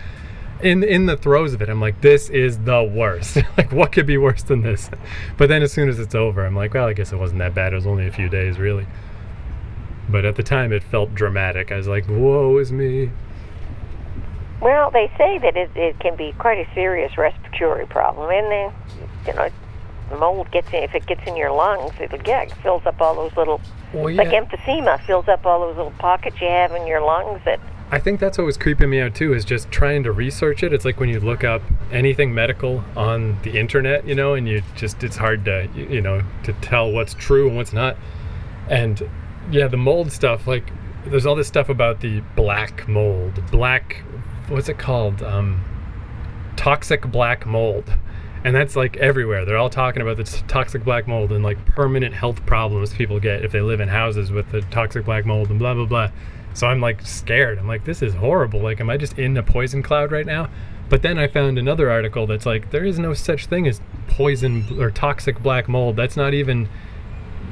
[0.63, 3.37] In, in the throes of it, I'm like, this is the worst.
[3.57, 4.89] like, what could be worse than this?
[5.37, 7.53] But then as soon as it's over, I'm like, well, I guess it wasn't that
[7.53, 7.73] bad.
[7.73, 8.87] It was only a few days, really.
[10.09, 11.71] But at the time, it felt dramatic.
[11.71, 13.11] I was like, "Woe is me!"
[14.61, 18.73] Well, they say that it, it can be quite a serious respiratory problem, and then
[19.27, 19.49] you know,
[20.09, 20.83] the mold gets in.
[20.83, 23.61] If it gets in your lungs, it'll yeah, it fills up all those little
[23.93, 27.59] Well, like emphysema fills up all those little pockets you have in your lungs that
[27.93, 30.73] I think that's what was creeping me out too is just trying to research it.
[30.73, 34.63] It's like when you look up anything medical on the internet, you know, and you
[34.75, 37.95] just it's hard to you know to tell what's true and what's not.
[38.67, 39.07] And
[39.51, 40.71] yeah, the mold stuff like
[41.05, 44.03] there's all this stuff about the black mold, black
[44.47, 45.21] what's it called?
[45.21, 45.63] Um,
[46.55, 47.93] toxic black mold.
[48.43, 49.45] And that's like everywhere.
[49.45, 53.45] They're all talking about the toxic black mold and like permanent health problems people get
[53.45, 56.09] if they live in houses with the toxic black mold and blah blah blah.
[56.53, 57.57] So I'm like scared.
[57.57, 58.59] I'm like, this is horrible.
[58.59, 60.49] Like, am I just in a poison cloud right now?
[60.89, 64.79] But then I found another article that's like, there is no such thing as poison
[64.79, 65.95] or toxic black mold.
[65.95, 66.69] That's not even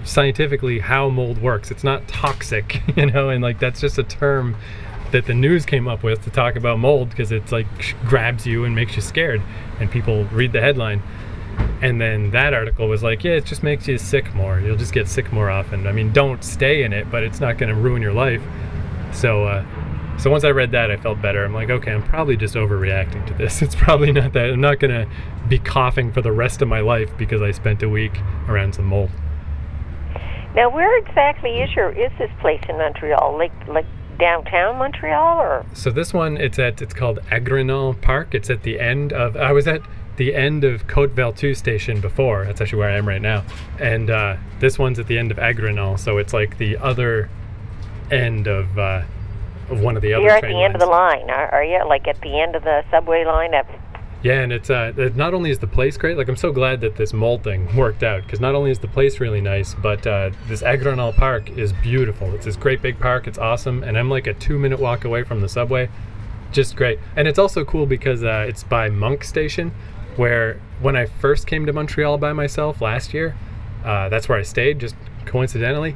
[0.03, 1.71] scientifically how mold works.
[1.71, 4.55] It's not toxic, you know, and like that's just a term
[5.11, 7.67] that the news came up with to talk about mold because it's like
[8.05, 9.41] grabs you and makes you scared,
[9.79, 11.01] and people read the headline.
[11.81, 14.59] And then that article was like, yeah, it just makes you sick more.
[14.59, 15.85] You'll just get sick more often.
[15.85, 18.41] I mean, don't stay in it, but it's not going to ruin your life.
[19.11, 19.65] So, uh,
[20.17, 21.43] so once I read that, I felt better.
[21.43, 23.61] I'm like, okay, I'm probably just overreacting to this.
[23.71, 24.51] It's probably not that.
[24.51, 25.11] I'm not going to
[25.47, 28.85] be coughing for the rest of my life because I spent a week around some
[28.85, 29.09] mold.
[30.55, 33.37] Now, where exactly is your is this place in Montreal?
[33.37, 33.85] Like like
[34.19, 38.35] downtown Montreal, or So this one, it's at it's called Angrignon Park.
[38.35, 39.37] It's at the end of.
[39.37, 39.81] I was at
[40.17, 42.45] the end of Côte-Vertu station before.
[42.45, 43.43] That's actually where I am right now.
[43.79, 47.29] And uh, this one's at the end of Angrignon, so it's like the other
[48.11, 49.03] end of uh,
[49.69, 51.83] of one of the other you're at the end of the line, are, you?
[51.87, 53.53] Like at the end of the subway line?
[54.23, 56.81] Yeah, and it's uh, it, not only is the place great, like I'm so glad
[56.81, 60.05] that this mold thing worked out because not only is the place really nice, but
[60.05, 62.33] uh, this Angrignon Park is beautiful.
[62.35, 63.25] It's this great big park.
[63.25, 65.89] It's awesome, and I'm like a two minute walk away from the subway.
[66.51, 69.71] Just great, and it's also cool because uh, it's by Monk Station,
[70.17, 73.35] where when I first came to Montreal by myself last year,
[73.83, 74.95] uh, that's where I stayed, just
[75.25, 75.95] coincidentally.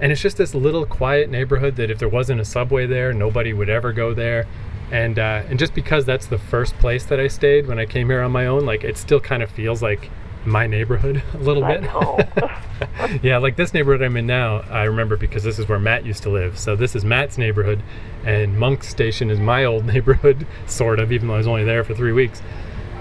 [0.00, 3.52] And it's just this little quiet neighborhood that if there wasn't a subway there, nobody
[3.52, 4.46] would ever go there.
[4.90, 8.08] And uh, and just because that's the first place that I stayed when I came
[8.08, 10.10] here on my own, like it still kind of feels like
[10.44, 11.82] my neighborhood a little bit.
[13.22, 16.22] yeah, like this neighborhood I'm in now, I remember because this is where Matt used
[16.24, 16.58] to live.
[16.58, 17.82] So this is Matt's neighborhood,
[18.24, 21.84] and Monk Station is my old neighborhood, sort of, even though I was only there
[21.84, 22.42] for three weeks.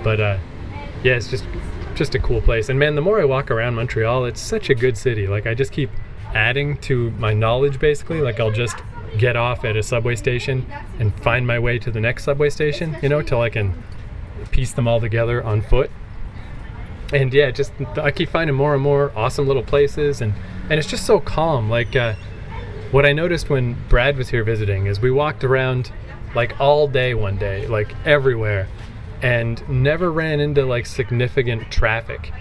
[0.03, 0.37] But uh,
[1.03, 1.45] yeah, it's just
[1.95, 2.69] just a cool place.
[2.69, 5.27] And man, the more I walk around Montreal, it's such a good city.
[5.27, 5.89] Like I just keep
[6.33, 8.21] adding to my knowledge basically.
[8.21, 8.77] Like I'll just
[9.17, 10.65] get off at a subway station
[10.99, 13.73] and find my way to the next subway station, you know, till I can
[14.51, 15.89] piece them all together on foot.
[17.11, 20.33] And yeah, just I keep finding more and more awesome little places and
[20.69, 21.69] and it's just so calm.
[21.69, 22.13] Like uh,
[22.91, 25.91] what I noticed when Brad was here visiting is we walked around
[26.35, 28.67] like all day one day, like everywhere,
[29.21, 32.31] and never ran into like significant traffic.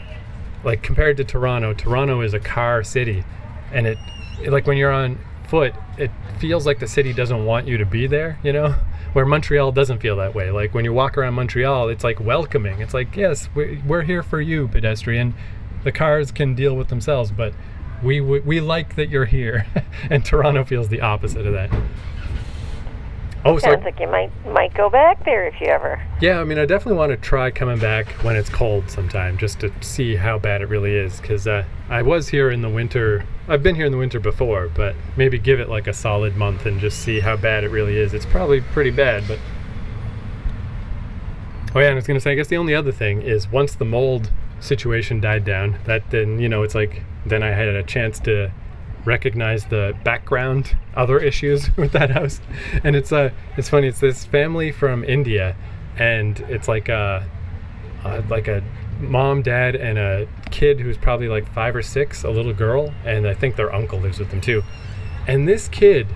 [0.65, 3.25] Like compared to Toronto, Toronto is a car city,
[3.73, 3.99] and it,
[4.43, 7.87] it like when you're on foot, it feels like the city doesn't want you to
[7.87, 8.75] be there, you know?
[9.15, 10.51] Where Montreal doesn't feel that way.
[10.51, 12.81] Like when you walk around Montreal, it's like welcoming.
[12.81, 15.35] It's like, yes, we're, we're here for you, pedestrian.
[15.83, 17.55] The cars can deal with themselves, but
[18.03, 19.67] we we, we like that you're here.
[20.11, 21.71] and Toronto feels the opposite of that.
[23.45, 26.03] Oh, so Sounds like you might might go back there if you ever.
[26.21, 29.61] yeah, I mean, I definitely want to try coming back when it's cold sometime, just
[29.61, 31.21] to see how bad it really is.
[31.21, 33.25] Because uh, I was here in the winter.
[33.47, 36.67] I've been here in the winter before, but maybe give it like a solid month
[36.67, 38.13] and just see how bad it really is.
[38.13, 39.39] It's probably pretty bad, but.
[41.75, 43.75] Oh yeah, and I was gonna say, I guess the only other thing is once
[43.75, 47.83] the mold situation died down, that then you know it's like then I had a
[47.85, 48.51] chance to
[49.05, 52.41] recognize the background other issues with that house.
[52.85, 55.57] And it's uh it's funny it's this family from india
[55.99, 57.29] and it's like a,
[58.05, 58.63] uh like a
[59.01, 63.27] mom dad and a kid who's probably like five or six a little girl and
[63.27, 64.63] i think their uncle lives with them too.
[65.27, 66.07] And this kid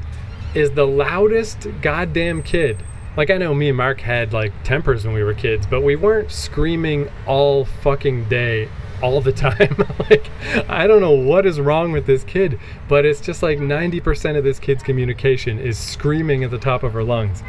[0.54, 2.82] is the loudest goddamn kid.
[3.16, 5.96] Like i know me and mark had like tempers when we were kids but we
[5.96, 8.68] weren't screaming all fucking day
[9.02, 9.76] all the time.
[10.10, 10.30] like,
[10.68, 14.44] I don't know what is wrong with this kid, but it's just like 90% of
[14.44, 17.42] this kid's communication is screaming at the top of her lungs.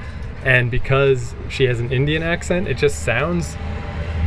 [0.44, 3.56] And because she has an Indian accent, it just sounds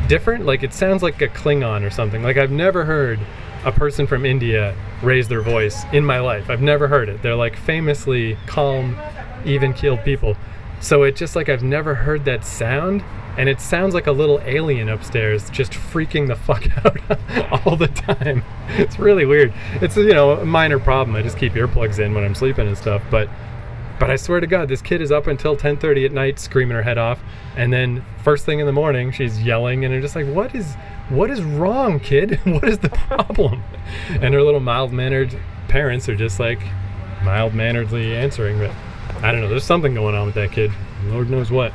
[0.08, 0.46] different.
[0.46, 2.22] Like, it sounds like a Klingon or something.
[2.22, 3.18] Like, I've never heard
[3.66, 6.48] a person from India raise their voice in my life.
[6.48, 7.20] I've never heard it.
[7.20, 8.96] They're like famously calm,
[9.44, 10.36] even keeled people.
[10.80, 13.02] So it just like I've never heard that sound,
[13.36, 17.88] and it sounds like a little alien upstairs just freaking the fuck out all the
[17.88, 18.42] time.
[18.70, 19.52] It's really weird.
[19.74, 21.16] It's you know a minor problem.
[21.16, 23.28] I just keep earplugs in when I'm sleeping and stuff, but
[23.98, 26.82] but I swear to God, this kid is up until 10:30 at night screaming her
[26.82, 27.20] head off,
[27.56, 30.74] and then first thing in the morning she's yelling, and I'm just like, what is
[31.08, 32.40] what is wrong, kid?
[32.44, 33.62] what is the problem?
[34.08, 36.60] and her little mild-mannered parents are just like
[37.22, 38.70] mild-manneredly answering, but
[39.22, 39.48] I don't know.
[39.48, 40.70] There's something going on with that kid.
[41.06, 41.72] Lord knows what.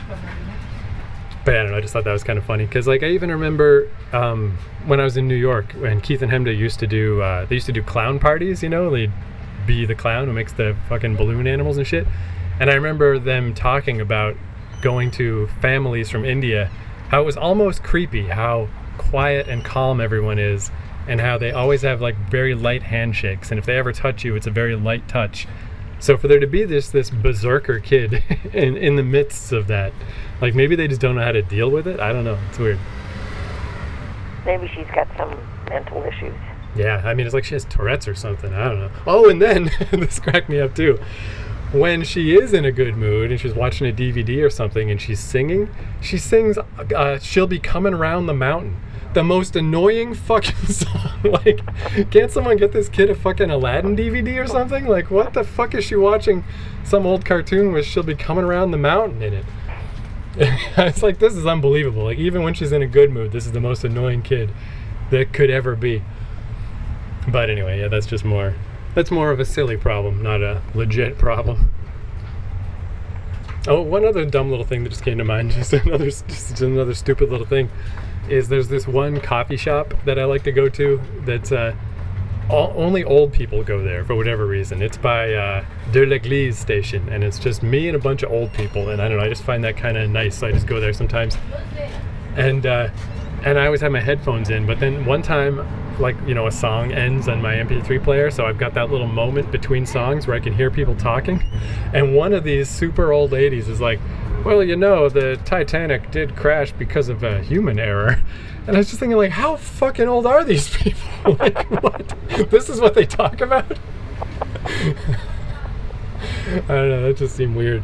[1.44, 1.78] But I don't know.
[1.78, 5.00] I just thought that was kind of funny because, like, I even remember um, when
[5.00, 7.22] I was in New York when Keith and Hemda used to do.
[7.22, 8.62] Uh, they used to do clown parties.
[8.62, 9.12] You know, they'd
[9.66, 12.08] be the clown who makes the fucking balloon animals and shit.
[12.60, 14.36] And I remember them talking about
[14.82, 16.70] going to families from India,
[17.10, 20.72] how it was almost creepy how quiet and calm everyone is,
[21.08, 23.52] and how they always have like very light handshakes.
[23.52, 25.48] And if they ever touch you, it's a very light touch.
[26.02, 29.94] So for there to be this this berserker kid in in the midst of that,
[30.42, 32.00] like maybe they just don't know how to deal with it.
[32.00, 32.40] I don't know.
[32.50, 32.80] It's weird.
[34.44, 35.38] Maybe she's got some
[35.70, 36.34] mental issues.
[36.76, 38.52] Yeah, I mean it's like she has Tourette's or something.
[38.52, 38.92] I don't know.
[39.06, 41.00] Oh, and then this cracked me up too.
[41.72, 45.00] When she is in a good mood and she's watching a DVD or something and
[45.00, 45.70] she's singing,
[46.02, 48.78] she sings uh, "She'll Be Coming Around the Mountain."
[49.14, 51.24] The most annoying fucking song.
[51.24, 51.60] like,
[52.12, 54.88] can't someone get this kid a fucking Aladdin DVD or something?
[54.88, 56.44] Like, what the fuck is she watching?
[56.84, 59.46] Some old cartoon where she'll be coming around the mountain in it.
[60.78, 62.06] it's like this is unbelievable.
[62.06, 64.52] Like even when she's in a good mood, this is the most annoying kid
[65.10, 66.04] that could ever be.
[67.28, 68.56] But anyway, yeah, that's just more
[68.96, 71.70] that's more of a silly problem, not a legit problem.
[73.68, 76.94] Oh, one other dumb little thing that just came to mind, just another just another
[76.94, 77.70] stupid little thing,
[78.30, 81.76] is there's this one coffee shop that I like to go to that's uh,
[82.50, 84.82] all, only old people go there for whatever reason.
[84.82, 88.54] It's by uh, De l'Église station, and it's just me and a bunch of old
[88.54, 88.90] people.
[88.90, 90.40] And I don't know, I just find that kind of nice.
[90.40, 91.38] So I just go there sometimes,
[92.36, 92.90] and uh,
[93.44, 94.66] and I always have my headphones in.
[94.66, 95.66] But then one time,
[96.00, 99.08] like you know, a song ends on my MP3 player, so I've got that little
[99.08, 101.44] moment between songs where I can hear people talking,
[101.94, 104.00] and one of these super old ladies is like.
[104.44, 108.22] Well, you know, the Titanic did crash because of a human error.
[108.68, 111.36] And I was just thinking, like, how fucking old are these people?
[111.40, 112.14] like, what?
[112.52, 113.66] This is what they talk about?
[116.46, 117.02] I don't know.
[117.02, 117.84] That just seemed weird.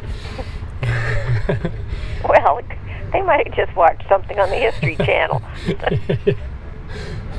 [2.28, 2.60] Well,
[3.12, 5.42] they might have just watched something on the History Channel.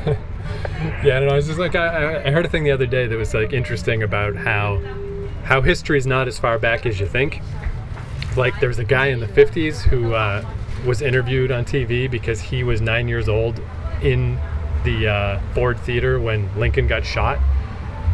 [0.05, 1.33] yeah, I don't know.
[1.33, 3.53] I was just like, I, I heard a thing the other day that was like
[3.53, 4.81] interesting about how
[5.43, 7.41] how history is not as far back as you think.
[8.39, 10.45] Like, there was a guy in the 50s who uh,
[10.85, 13.61] was interviewed on TV because he was nine years old
[14.01, 14.39] in
[14.85, 17.37] the uh, Ford Theater when Lincoln got shot.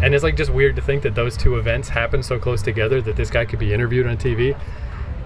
[0.01, 3.01] And it's like just weird to think that those two events happened so close together
[3.03, 4.59] that this guy could be interviewed on TV.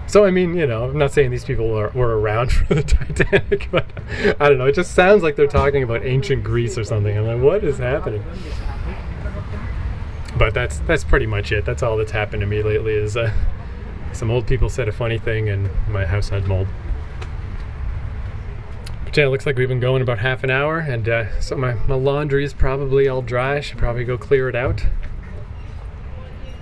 [0.06, 2.82] So I mean, you know, I'm not saying these people are, were around for the
[2.82, 3.86] Titanic, but
[4.38, 4.66] I don't know.
[4.66, 7.16] It just sounds like they're talking about ancient Greece or something.
[7.16, 8.22] I'm like, what is happening?
[10.36, 11.64] But that's that's pretty much it.
[11.64, 12.94] That's all that's happened to me lately.
[12.94, 13.32] Is uh,
[14.12, 16.68] some old people said a funny thing, and my house had mold.
[19.04, 21.56] But yeah, it looks like we've been going about half an hour, and uh, so
[21.56, 23.56] my, my laundry is probably all dry.
[23.56, 24.86] I should probably go clear it out.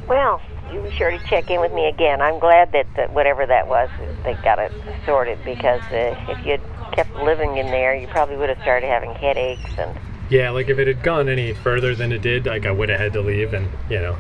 [0.09, 0.41] Well,
[0.73, 2.21] you be sure to check in with me again.
[2.21, 3.91] I'm glad that, that whatever that was,
[4.25, 4.73] they got it
[5.05, 9.13] sorted because uh, if you'd kept living in there, you probably would have started having
[9.15, 9.99] headaches and.
[10.31, 13.01] Yeah, like if it had gone any further than it did, like I would have
[13.01, 14.17] had to leave, and you know,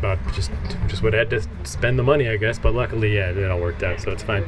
[0.00, 0.50] about just
[0.88, 2.58] just would have had to spend the money, I guess.
[2.58, 4.44] But luckily, yeah, it all worked out, so it's fine.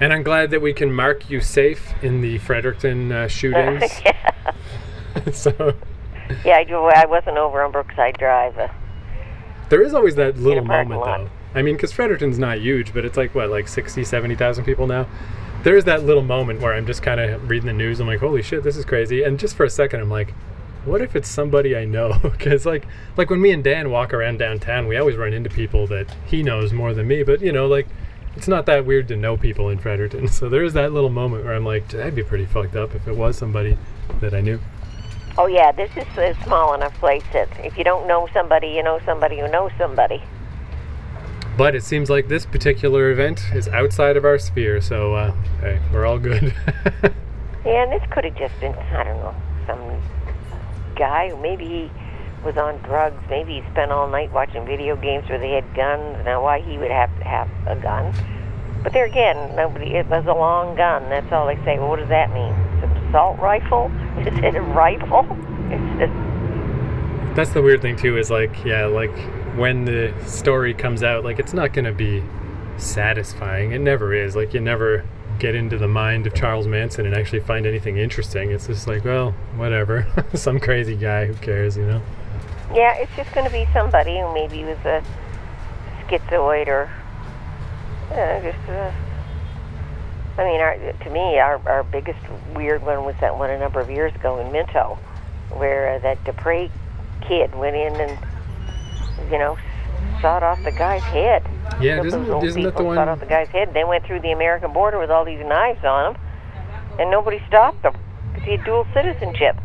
[0.00, 3.82] And I'm glad that we can mark you safe in the Fredericton uh, shootings.
[4.04, 4.52] yeah.
[5.32, 5.74] so
[6.44, 6.76] yeah, I do.
[6.76, 8.58] I wasn't over on Brookside Drive.
[8.58, 8.68] Uh,
[9.68, 11.18] there is always that little moment, lot.
[11.18, 11.30] though.
[11.54, 15.06] I mean, because Fredericton's not huge, but it's like what, like 60, 70,000 people now.
[15.62, 18.00] There is that little moment where I'm just kind of reading the news.
[18.00, 19.22] I'm like, holy shit, this is crazy.
[19.22, 20.32] And just for a second, I'm like,
[20.84, 22.18] what if it's somebody I know?
[22.22, 25.86] Because like, like when me and Dan walk around downtown, we always run into people
[25.88, 27.22] that he knows more than me.
[27.22, 27.86] But you know, like,
[28.36, 30.28] it's not that weird to know people in Fredericton.
[30.40, 33.06] So there is that little moment where I'm like, that'd be pretty fucked up if
[33.06, 33.76] it was somebody
[34.20, 34.58] that I knew.
[35.38, 38.82] oh yeah, this is a small enough place that if you don't know somebody, you
[38.82, 40.22] know somebody who knows somebody.
[41.56, 45.80] But it seems like this particular event is outside of our sphere, so uh, hey,
[45.92, 46.54] we're all good.
[47.62, 49.34] Yeah, and this could have just been, I don't know,
[49.66, 50.02] some
[51.00, 51.90] guy who maybe he
[52.44, 53.16] was on drugs.
[53.30, 56.24] Maybe he spent all night watching video games where they had guns.
[56.24, 58.12] Now, why he would have to have a gun?
[58.82, 59.96] But there again, nobody.
[59.96, 61.08] It was a long gun.
[61.08, 61.78] That's all they say.
[61.78, 62.52] Well, what does that mean?
[62.52, 63.90] It's an assault rifle?
[64.20, 65.22] Is it a rifle?
[67.34, 68.18] That's the weird thing too.
[68.18, 69.16] Is like, yeah, like
[69.56, 72.22] when the story comes out, like it's not gonna be
[72.76, 73.72] satisfying.
[73.72, 74.36] It never is.
[74.36, 75.04] Like you never
[75.40, 78.52] get into the mind of Charles Manson and actually find anything interesting.
[78.52, 80.06] It's just like, well, whatever.
[80.34, 81.26] Some crazy guy.
[81.26, 81.76] Who cares?
[81.76, 82.02] You know.
[82.74, 82.94] yeah.
[82.96, 85.02] It's just going to be somebody who maybe was a
[86.06, 86.90] schizoid or
[88.12, 88.68] uh, just.
[88.68, 88.92] Uh,
[90.38, 92.20] I mean, our, to me, our our biggest
[92.54, 94.98] weird one was that one a number of years ago in Minto,
[95.50, 96.70] where uh, that Dupre
[97.22, 98.18] kid went in and,
[99.30, 99.58] you know,
[100.20, 101.42] shot off the guy's head.
[101.80, 103.72] Yeah, isn't, those isn't that the people, Shot off the guy's head.
[103.74, 106.22] They went through the American border with all these knives on them,
[106.98, 107.94] and nobody stopped them
[108.28, 109.56] because he had dual citizenship.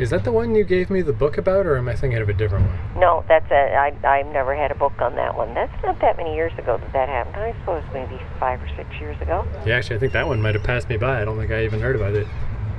[0.00, 2.28] Is that the one you gave me the book about, or am I thinking of
[2.30, 3.00] a different one?
[3.00, 3.74] No, that's a.
[3.74, 5.52] I I've never had a book on that one.
[5.52, 7.36] That's not that many years ago that that happened.
[7.36, 9.46] I suppose maybe five or six years ago.
[9.66, 11.20] Yeah, actually, I think that one might have passed me by.
[11.20, 12.26] I don't think I even heard about it.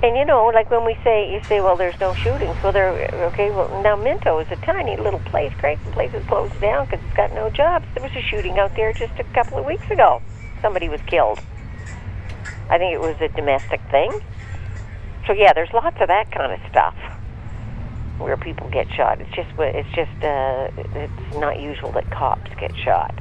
[0.03, 2.55] And you know, like when we say, you say, well, there's no shootings.
[2.63, 2.89] Well, there.
[3.31, 5.53] Okay, well, now Minto is a tiny little place.
[5.59, 7.85] Cranston Place is closed down because it's got no jobs.
[7.93, 10.21] There was a shooting out there just a couple of weeks ago.
[10.61, 11.39] Somebody was killed.
[12.69, 14.11] I think it was a domestic thing.
[15.27, 16.95] So yeah, there's lots of that kind of stuff
[18.17, 19.21] where people get shot.
[19.21, 23.13] It's just, it's just, uh, it's not usual that cops get shot.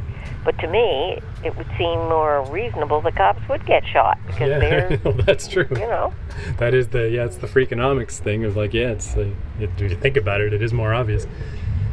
[0.44, 4.58] But to me, it would seem more reasonable that cops would get shot because yeah,
[4.88, 5.66] they're, well, that's true.
[5.70, 6.14] you know.
[6.58, 9.94] That is the yeah, it's the freakonomics thing of like yeah, it's uh, if you
[9.96, 11.26] think about it, it is more obvious,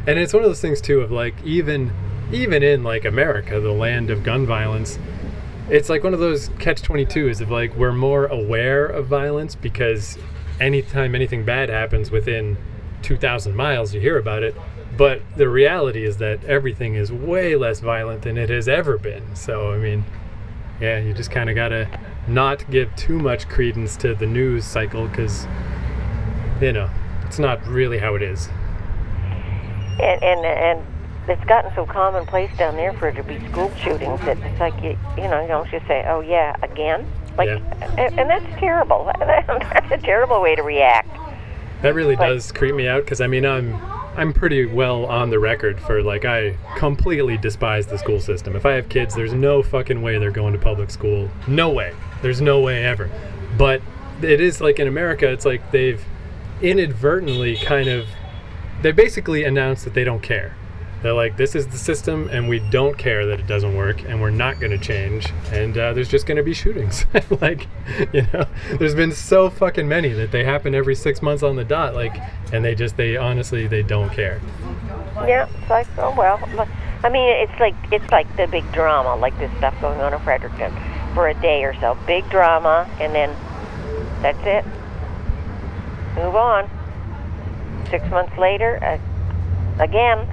[0.06, 1.92] and it's one of those things too of like even
[2.32, 4.98] even in like America, the land of gun violence,
[5.68, 9.54] it's like one of those catch twenty twos of like we're more aware of violence
[9.54, 10.16] because
[10.58, 12.56] anytime anything bad happens within
[13.02, 14.56] two thousand miles, you hear about it.
[14.98, 19.34] But the reality is that everything is way less violent than it has ever been.
[19.36, 20.04] So I mean,
[20.80, 21.88] yeah, you just kind of gotta
[22.26, 25.46] not give too much credence to the news cycle because,
[26.60, 26.90] you know,
[27.24, 28.48] it's not really how it is.
[30.00, 30.86] and and and
[31.28, 34.74] it's gotten so commonplace down there for it to be school shootings that it's like
[34.82, 37.58] you you know you don't just say oh yeah again like Yeah.
[37.98, 41.08] and, and that's terrible that's a terrible way to react
[41.82, 43.74] That really But- does creep me out because I mean I'm
[44.18, 48.56] I'm pretty well on the record for like I completely despise the school system.
[48.56, 51.30] If I have kids, there's no fucking way they're going to public school.
[51.46, 51.94] No way.
[52.20, 53.08] There's no way ever.
[53.56, 53.80] But
[54.20, 56.04] it is like in America, it's like they've
[56.60, 58.08] inadvertently kind of
[58.82, 60.56] they basically announced that they don't care.
[61.02, 64.20] They're like, this is the system, and we don't care that it doesn't work, and
[64.20, 67.04] we're not going to change, and uh, there's just going to be shootings.
[67.40, 67.68] like,
[68.12, 68.46] you know,
[68.78, 72.16] there's been so fucking many that they happen every six months on the dot, like,
[72.52, 74.40] and they just, they honestly, they don't care.
[75.26, 76.38] yeah it's like oh well
[77.02, 80.20] i mean it's like it's like the big drama like this stuff going on in
[80.20, 80.72] fredericton
[81.12, 83.34] for a day or so big drama and then
[84.22, 84.64] that's it
[86.14, 86.70] move on
[87.90, 90.26] six months later uh, again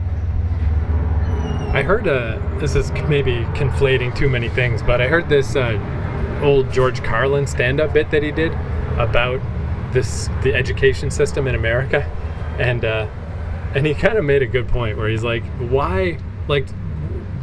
[1.76, 6.40] I heard, uh, this is maybe conflating too many things, but I heard this uh,
[6.42, 8.54] old George Carlin stand up bit that he did
[8.98, 9.42] about
[9.92, 12.10] this, the education system in America.
[12.60, 13.10] And, uh,
[13.74, 16.18] and he kind of made a good point where he's like, why,
[16.48, 16.70] like,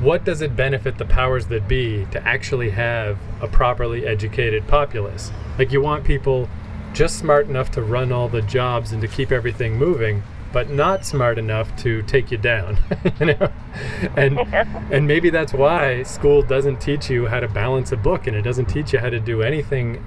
[0.01, 5.31] what does it benefit the powers that be to actually have a properly educated populace?
[5.59, 6.49] Like, you want people
[6.95, 10.23] just smart enough to run all the jobs and to keep everything moving,
[10.53, 12.79] but not smart enough to take you down.
[13.21, 13.53] you know?
[14.17, 14.39] And
[14.91, 18.43] and maybe that's why school doesn't teach you how to balance a book and it
[18.43, 20.05] doesn't teach you how to do anything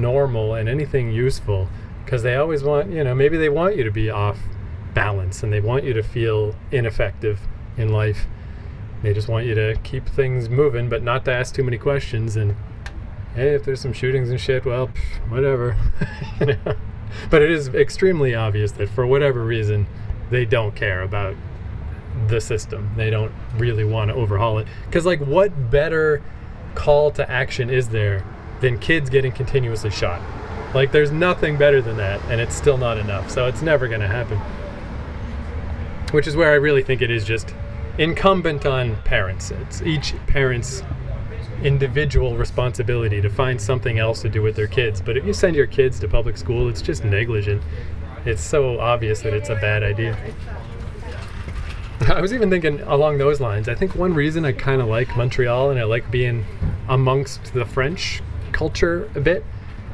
[0.00, 1.68] normal and anything useful
[2.04, 4.38] because they always want, you know, maybe they want you to be off
[4.92, 7.40] balance and they want you to feel ineffective
[7.76, 8.26] in life.
[9.02, 12.36] They just want you to keep things moving but not to ask too many questions
[12.36, 12.56] and
[13.34, 15.76] hey, if there's some shootings and shit, well, pff, whatever.
[16.40, 16.76] you know?
[17.30, 19.86] But it is extremely obvious that for whatever reason,
[20.30, 21.34] they don't care about
[22.28, 22.90] the system.
[22.96, 24.66] They don't really want to overhaul it.
[24.86, 26.22] Because, like, what better
[26.74, 28.24] call to action is there
[28.60, 30.20] than kids getting continuously shot?
[30.74, 33.30] Like, there's nothing better than that, and it's still not enough.
[33.30, 34.38] So it's never going to happen.
[36.12, 37.54] Which is where I really think it is just
[37.98, 39.50] incumbent on parents.
[39.50, 40.82] It's each parent's
[41.64, 45.00] individual responsibility to find something else to do with their kids.
[45.00, 47.62] But if you send your kids to public school, it's just negligent.
[48.24, 50.16] It's so obvious that it's a bad idea.
[52.08, 53.68] I was even thinking along those lines.
[53.68, 56.44] I think one reason I kind of like Montreal and I like being
[56.86, 59.44] amongst the French culture a bit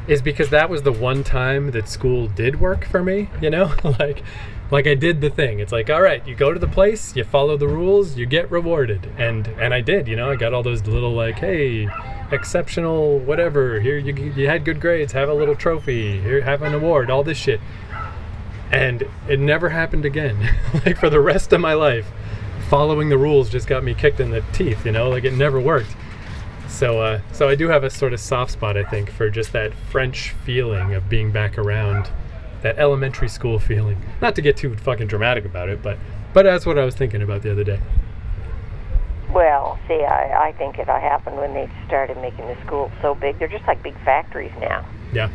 [0.09, 3.73] is because that was the one time that school did work for me, you know?
[3.99, 4.25] like
[4.71, 5.61] like I did the thing.
[5.61, 8.51] It's like, all right, you go to the place, you follow the rules, you get
[8.51, 9.11] rewarded.
[9.18, 10.31] And and I did, you know?
[10.31, 11.89] I got all those little like, hey,
[12.31, 13.81] exceptional whatever.
[13.81, 16.21] Here you you had good grades, have a little trophy.
[16.21, 17.61] Here have an award, all this shit
[18.71, 20.55] and it never happened again
[20.87, 22.07] like for the rest of my life
[22.68, 25.61] following the rules just got me kicked in the teeth you know like it never
[25.61, 25.95] worked
[26.68, 29.53] so uh, so i do have a sort of soft spot i think for just
[29.53, 32.09] that french feeling of being back around
[32.62, 35.98] that elementary school feeling not to get too fucking dramatic about it but
[36.32, 37.80] but that's what i was thinking about the other day
[39.32, 43.38] Well, see, I, I think it happened when they started making the schools so big.
[43.38, 44.84] They're just like big factories now.
[45.12, 45.30] yeah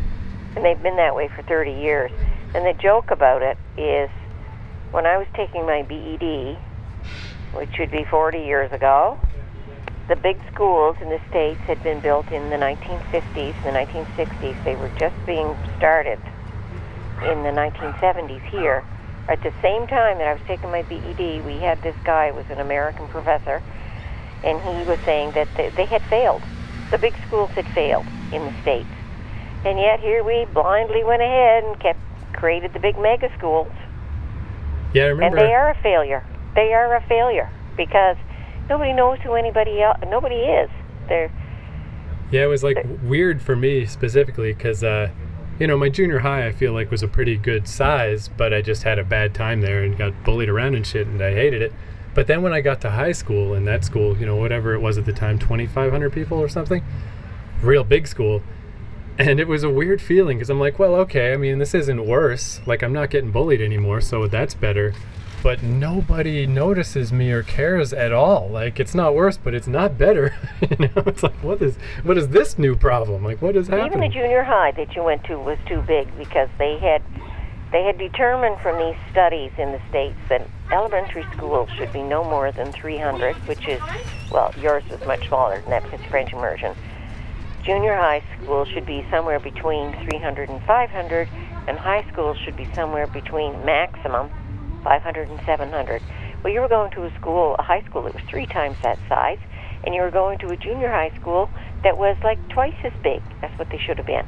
[0.55, 2.11] And they've been that way for 30 years.
[2.53, 4.09] And the joke about it is
[4.91, 6.57] when I was taking my BED,
[7.53, 9.17] which would be 40 years ago.
[10.09, 14.63] The big schools in the States had been built in the 1950s, the 1960s.
[14.65, 16.19] They were just being started
[17.25, 18.83] in the 1970s here.
[19.27, 22.35] At the same time that I was taking my BED, we had this guy who
[22.35, 23.61] was an American professor,
[24.43, 26.43] and he was saying that they, they had failed.
[26.91, 28.89] The big schools had failed in the States.
[29.65, 31.99] And yet here we blindly went ahead and kept
[32.33, 33.71] created the big mega schools.
[34.93, 35.37] Yeah, I remember.
[35.37, 36.23] And they are a failure.
[36.53, 38.17] They are a failure because
[38.69, 40.69] nobody knows who anybody else, nobody is.
[41.09, 41.31] They're
[42.29, 45.09] Yeah, it was like weird for me specifically because, uh,
[45.59, 48.61] you know, my junior high I feel like was a pretty good size, but I
[48.61, 51.61] just had a bad time there and got bullied around and shit, and I hated
[51.61, 51.73] it.
[52.13, 54.79] But then when I got to high school, and that school, you know, whatever it
[54.79, 56.83] was at the time, 2,500 people or something,
[57.61, 58.41] real big school.
[59.17, 62.05] And it was a weird feeling because I'm like, well, okay, I mean, this isn't
[62.05, 62.61] worse.
[62.65, 64.93] Like, I'm not getting bullied anymore, so that's better.
[65.45, 68.49] But nobody notices me or cares at all.
[68.49, 70.35] Like, it's not worse, but it's not better.
[70.71, 73.23] you know, it's like, what is, what is this new problem?
[73.23, 73.85] Like, what is happening?
[73.85, 77.03] even the junior high that you went to was too big because they had
[77.71, 82.23] they had determined from these studies in the states that elementary schools should be no
[82.23, 83.79] more than 300, which is
[84.31, 86.75] well, yours was much smaller than that because French immersion.
[87.63, 91.29] Junior high school should be somewhere between 300 and 500,
[91.67, 94.31] and high school should be somewhere between maximum
[94.85, 96.01] 500 and 700.
[96.43, 98.99] Well, you were going to a school, a high school that was three times that
[99.09, 99.39] size,
[99.83, 101.49] and you were going to a junior high school
[101.83, 103.21] that was like twice as big.
[103.41, 104.25] That's what they should have been.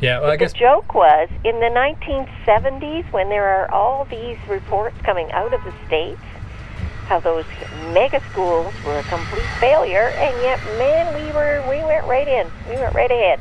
[0.00, 4.38] yeah, well, I guess The joke was in the 1970s when there are all these
[4.46, 6.20] reports coming out of the states
[7.08, 7.46] how those
[7.94, 12.46] mega schools were a complete failure and yet man we were we went right in
[12.68, 13.40] we went right ahead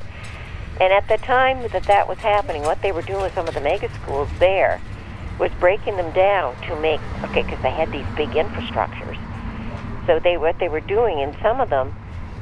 [0.80, 3.54] and at the time that that was happening what they were doing with some of
[3.54, 4.80] the mega schools there
[5.40, 9.18] was breaking them down to make okay because they had these big infrastructures
[10.08, 11.94] so they what they were doing in some of them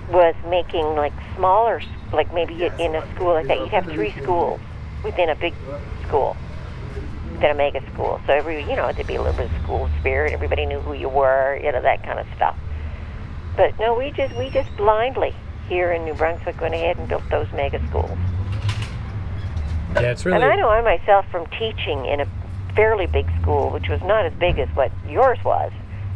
[0.10, 1.82] was making like smaller,
[2.14, 4.60] like maybe in a school like that, you'd have three schools
[5.04, 5.54] within a big
[6.08, 6.38] school,
[7.34, 8.22] within a mega school.
[8.28, 10.32] So every, you know, there'd be a little bit of school spirit.
[10.32, 12.56] Everybody knew who you were, you know, that kind of stuff.
[13.58, 15.34] But no, we just we just blindly
[15.68, 18.18] here in New Brunswick went ahead and built those mega schools.
[19.96, 22.28] yeah, it's really And I know I myself from teaching in a
[22.76, 25.72] fairly big school, which was not as big as what yours was.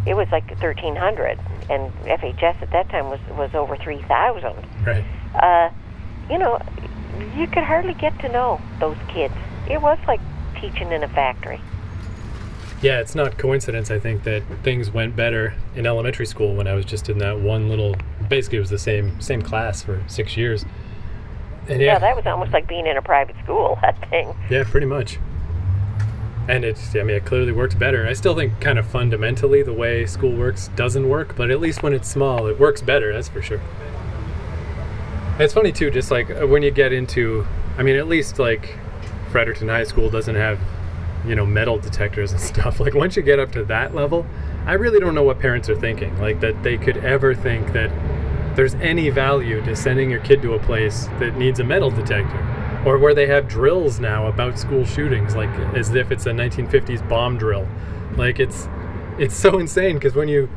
[0.06, 1.40] It was like 1,300,
[1.70, 4.54] and FHS at that time was was over 3,000.
[4.86, 5.04] right.
[5.36, 5.70] Uh,
[6.30, 6.62] you know,
[7.36, 9.34] you could hardly get to know those kids.
[9.70, 10.22] It was like
[10.60, 11.60] teaching in a factory.
[12.82, 13.92] Yeah, it's not coincidence.
[13.92, 17.40] I think that things went better in elementary school when I was just in that
[17.40, 17.96] one little.
[18.30, 20.66] Basically, it was the same same class for six years.
[21.68, 23.78] And Yeah, yeah, that was almost like being in a private school.
[23.82, 24.34] That thing.
[24.50, 25.20] yeah, pretty much.
[26.50, 28.08] And it's, I mean, it clearly works better.
[28.08, 31.84] I still think kind of fundamentally the way school works doesn't work, but at least
[31.84, 33.62] when it's small, it works better, that's for sure.
[35.38, 37.46] It's funny too, just like uh, when you get into,
[37.78, 38.76] I mean, at least like
[39.32, 40.60] Fredericton High School doesn't have,
[41.24, 42.80] you know, metal detectors and stuff.
[42.80, 44.26] Like once you get up to that level,
[44.66, 46.18] I really don't know what parents are thinking.
[46.18, 47.92] Like that they could ever think that
[48.56, 52.44] there's any value to sending your kid to a place that needs a metal detector
[52.86, 57.08] or where they have drills now about school shootings like as if it's a 1950s
[57.10, 57.68] bomb drill.
[58.16, 58.68] Like it's
[59.18, 60.50] it's so insane because when you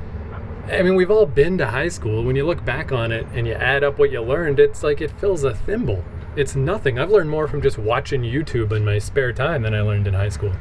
[0.70, 2.22] i mean we've all been to high school.
[2.22, 5.00] When you look back on it and you add up what you learned it's like
[5.00, 6.04] it fills a thimble.
[6.34, 6.98] It's nothing.
[6.98, 10.14] I've learned more from just watching youtube in my spare time than i learned in
[10.14, 10.52] high school.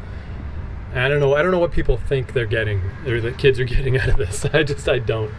[0.93, 3.66] I don't know i don't know what people think they're getting or the kids are
[3.66, 4.45] getting out of this.
[4.45, 5.32] I just i don't.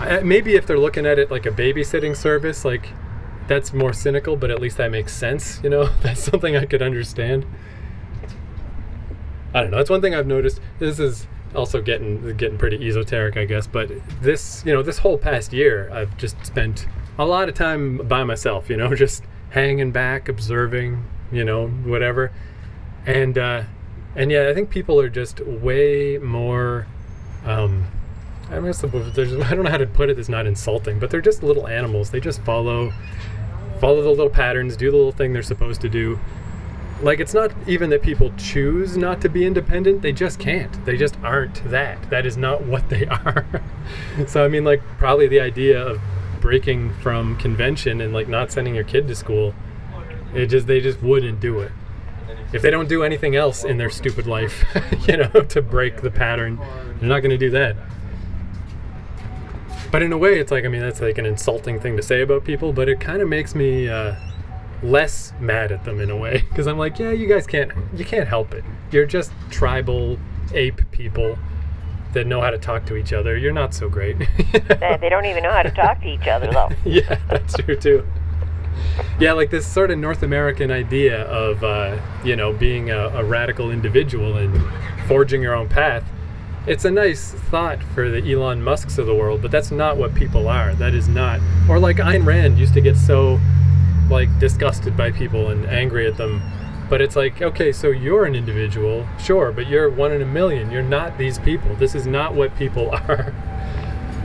[0.00, 2.88] I, maybe if they're looking at it like a babysitting service, like
[3.48, 5.60] that's more cynical, but at least that makes sense.
[5.62, 7.46] You know, that's something I could understand.
[9.54, 9.78] I don't know.
[9.78, 10.60] That's one thing I've noticed.
[10.78, 13.66] This is also getting getting pretty esoteric, I guess.
[13.66, 13.90] But
[14.20, 16.86] this, you know, this whole past year, I've just spent
[17.18, 18.68] a lot of time by myself.
[18.70, 21.04] You know, just hanging back, observing.
[21.32, 22.30] You know, whatever.
[23.06, 23.62] And uh,
[24.14, 26.86] and yeah, I think people are just way more.
[27.44, 27.86] Um,
[28.50, 30.18] I there's I don't know how to put it.
[30.18, 32.10] It's not insulting, but they're just little animals.
[32.10, 32.92] They just follow
[33.78, 36.18] follow the little patterns, do the little thing they're supposed to do.
[37.00, 40.84] Like it's not even that people choose not to be independent; they just can't.
[40.84, 42.10] They just aren't that.
[42.10, 43.46] That is not what they are.
[44.26, 46.00] so I mean, like probably the idea of
[46.40, 49.54] breaking from convention and like not sending your kid to school,
[50.34, 51.72] it just they just wouldn't do it.
[52.52, 54.64] If they don't do anything else in their stupid life,
[55.08, 56.58] you know, to break the pattern,
[56.98, 57.76] they're not going to do that.
[59.90, 62.22] But in a way, it's like I mean that's like an insulting thing to say
[62.22, 64.14] about people, but it kind of makes me uh,
[64.82, 68.04] less mad at them in a way because I'm like, yeah, you guys can't you
[68.04, 68.64] can't help it.
[68.90, 70.18] You're just tribal
[70.52, 71.38] ape people
[72.12, 74.16] that know how to talk to each other, you're not so great.
[74.18, 76.70] They, don't even know how to talk to each other, though.
[76.84, 78.06] yeah, that's true too.
[79.18, 83.24] Yeah, like this sort of North American idea of, uh, you know, being a, a
[83.24, 84.60] radical individual and
[85.06, 86.04] forging your own path.
[86.68, 90.14] It's a nice thought for the Elon Musks of the world, but that's not what
[90.14, 90.74] people are.
[90.74, 91.40] That is not.
[91.66, 93.40] Or like Ayn Rand used to get so,
[94.10, 96.42] like, disgusted by people and angry at them.
[96.90, 100.70] But it's like, okay, so you're an individual, sure, but you're one in a million.
[100.70, 101.74] You're not these people.
[101.76, 103.32] This is not what people are.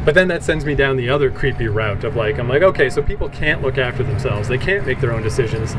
[0.03, 2.89] But then that sends me down the other creepy route of like, I'm like, okay,
[2.89, 4.49] so people can't look after themselves.
[4.49, 5.71] They can't make their own decisions.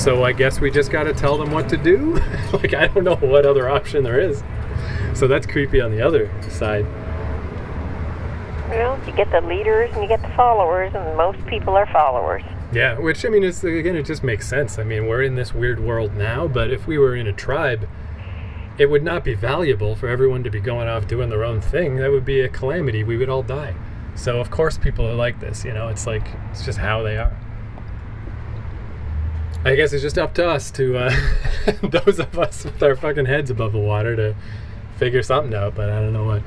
[0.00, 2.14] So I guess we just got to tell them what to do.
[2.52, 4.44] like, I don't know what other option there is.
[5.14, 6.86] So that's creepy on the other side.
[8.68, 12.42] Well, you get the leaders and you get the followers, and most people are followers.
[12.72, 14.78] Yeah, which I mean, it's again, it just makes sense.
[14.78, 17.88] I mean, we're in this weird world now, but if we were in a tribe,
[18.76, 21.96] it would not be valuable for everyone to be going off doing their own thing.
[21.96, 23.02] That would be a calamity.
[23.02, 23.74] We would all die.
[24.14, 25.64] So of course, people are like this.
[25.64, 27.34] You know, it's like it's just how they are.
[29.64, 31.16] I guess it's just up to us to uh,
[31.82, 34.36] those of us with our fucking heads above the water to
[34.98, 35.74] figure something out.
[35.74, 36.42] But I don't know what.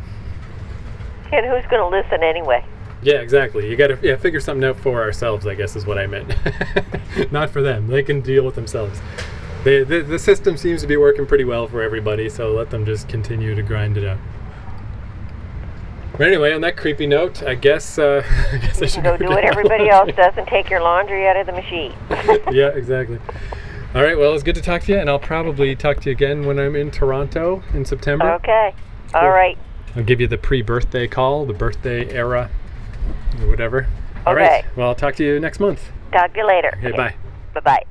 [1.32, 2.64] And who's going to listen anyway?
[3.04, 3.70] Yeah, exactly.
[3.70, 5.47] You got to yeah figure something out for ourselves.
[5.47, 6.36] I guess is what I meant.
[7.32, 7.88] Not for them.
[7.88, 9.02] They can deal with themselves.
[9.64, 12.30] They, the the system seems to be working pretty well for everybody.
[12.30, 14.20] So let them just continue to grind it out.
[16.18, 19.18] But anyway, on that creepy note, I guess uh, I guess I should can go
[19.18, 21.93] do what everybody else does and take your laundry out of the machine.
[22.52, 23.20] yeah, exactly.
[23.94, 24.18] All right.
[24.18, 26.58] Well, it's good to talk to you, and I'll probably talk to you again when
[26.60, 28.34] I'm in Toronto in September.
[28.36, 28.74] Okay.
[29.12, 29.22] Cool.
[29.22, 29.58] All right.
[29.96, 32.50] I'll give you the pre-birthday call, the birthday era,
[33.42, 33.88] or whatever.
[34.26, 34.62] All right.
[34.64, 34.70] Okay.
[34.78, 35.92] Well, I'll talk to you next month.
[36.14, 36.74] Talk to you later.
[36.78, 36.92] Okay.
[36.92, 37.16] Bye.
[37.54, 37.84] Bye bye.